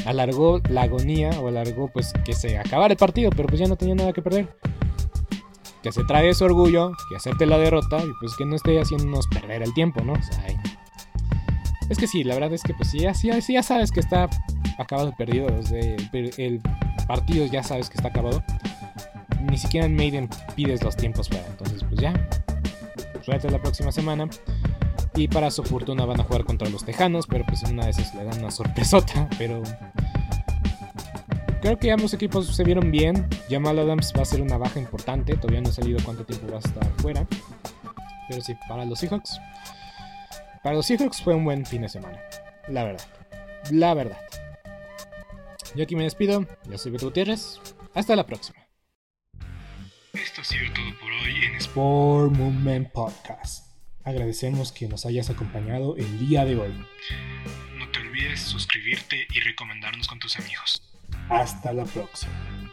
Alargó 0.05 0.59
la 0.69 0.81
agonía 0.81 1.29
o 1.39 1.47
alargó 1.47 1.87
pues 1.87 2.11
que 2.25 2.33
se 2.33 2.57
acabara 2.57 2.91
el 2.91 2.97
partido. 2.97 3.29
Pero 3.29 3.47
pues 3.47 3.61
ya 3.61 3.67
no 3.67 3.77
tenía 3.77 3.95
nada 3.95 4.11
que 4.11 4.21
perder. 4.21 4.49
Que 5.83 5.93
se 5.93 6.03
trae 6.03 6.27
ese 6.27 6.43
orgullo, 6.43 6.91
que 7.09 7.15
acepte 7.15 7.45
la 7.45 7.57
derrota 7.57 7.97
y 7.99 8.09
pues 8.19 8.35
que 8.35 8.45
no 8.45 8.57
esté 8.57 8.77
haciéndonos 8.77 9.25
perder 9.27 9.63
el 9.63 9.73
tiempo, 9.73 10.03
¿no? 10.03 10.13
O 10.13 10.21
sea, 10.21 10.43
es 11.89 11.97
que 11.97 12.07
sí, 12.07 12.23
la 12.23 12.33
verdad 12.33 12.53
es 12.53 12.63
que 12.63 12.73
pues 12.73 12.89
sí, 12.89 12.99
ya, 12.99 13.13
ya 13.13 13.63
sabes 13.63 13.91
que 13.91 13.99
está 13.99 14.29
acabado 14.77 15.13
perdido. 15.15 15.47
Desde 15.47 15.95
el, 16.37 16.61
partido 17.07 17.45
ya 17.45 17.63
sabes 17.63 17.89
que 17.89 17.95
está 17.95 18.09
acabado. 18.09 18.43
Ni 19.49 19.57
siquiera 19.57 19.85
en 19.85 19.95
Maiden 19.95 20.29
pides 20.55 20.83
los 20.83 20.95
tiempos 20.97 21.29
para. 21.29 21.45
Entonces 21.47 21.83
pues 21.83 22.01
ya. 22.01 22.13
Suerte 23.23 23.49
la 23.49 23.61
próxima 23.61 23.91
semana. 23.91 24.27
Y 25.15 25.27
para 25.29 25.49
su 25.49 25.63
fortuna 25.63 26.05
van 26.05 26.19
a 26.19 26.23
jugar 26.23 26.43
contra 26.43 26.69
los 26.69 26.83
Tejanos. 26.83 27.27
Pero 27.27 27.45
pues 27.45 27.63
una 27.63 27.85
de 27.85 27.91
esas 27.91 28.13
le 28.15 28.25
dan 28.25 28.39
una 28.39 28.51
sorpresota. 28.51 29.29
Pero 29.37 29.63
creo 31.61 31.77
que 31.77 31.91
ambos 31.91 32.13
equipos 32.13 32.53
se 32.53 32.63
vieron 32.65 32.91
bien. 32.91 33.27
Jamal 33.49 33.79
Adams 33.79 34.11
va 34.15 34.23
a 34.23 34.25
ser 34.25 34.41
una 34.41 34.57
baja 34.57 34.79
importante. 34.79 35.37
Todavía 35.37 35.61
no 35.61 35.69
ha 35.69 35.73
salido 35.73 35.99
cuánto 36.03 36.25
tiempo 36.25 36.47
va 36.51 36.57
a 36.57 36.59
estar 36.59 36.85
fuera. 36.97 37.25
Pero 38.27 38.41
sí, 38.41 38.53
para 38.67 38.83
los 38.83 38.99
Seahawks 38.99 39.39
para 40.67 40.75
los 40.75 40.85
Seahawks 40.85 41.21
fue 41.21 41.33
un 41.33 41.45
buen 41.45 41.65
fin 41.65 41.83
de 41.83 41.87
semana. 41.87 42.21
La 42.67 42.83
verdad. 42.83 43.07
La 43.71 43.93
verdad. 43.93 44.19
Yo 45.75 45.83
aquí 45.83 45.95
me 45.95 46.03
despido. 46.03 46.45
Yo 46.69 46.77
soy 46.77 46.91
Beto 46.91 47.05
Gutiérrez. 47.05 47.61
Hasta 47.93 48.17
la 48.17 48.25
próxima. 48.25 48.67
Esto 50.11 50.41
ha 50.41 50.43
sido 50.43 50.65
todo 50.73 50.99
por 50.99 51.09
hoy 51.09 51.45
en 51.45 51.55
Sport 51.55 52.33
Movement 52.33 52.91
Podcast. 52.91 53.65
Agradecemos 54.03 54.73
que 54.73 54.89
nos 54.89 55.05
hayas 55.05 55.29
acompañado 55.29 55.95
el 55.95 56.19
día 56.19 56.43
de 56.43 56.57
hoy. 56.57 56.73
No 57.77 57.89
te 57.91 57.99
olvides 57.99 58.41
suscribirte 58.41 59.25
y 59.33 59.39
recomendarnos 59.39 60.09
con 60.09 60.19
tus 60.19 60.37
amigos. 60.37 60.83
Hasta 61.29 61.71
la 61.71 61.85
próxima. 61.85 62.66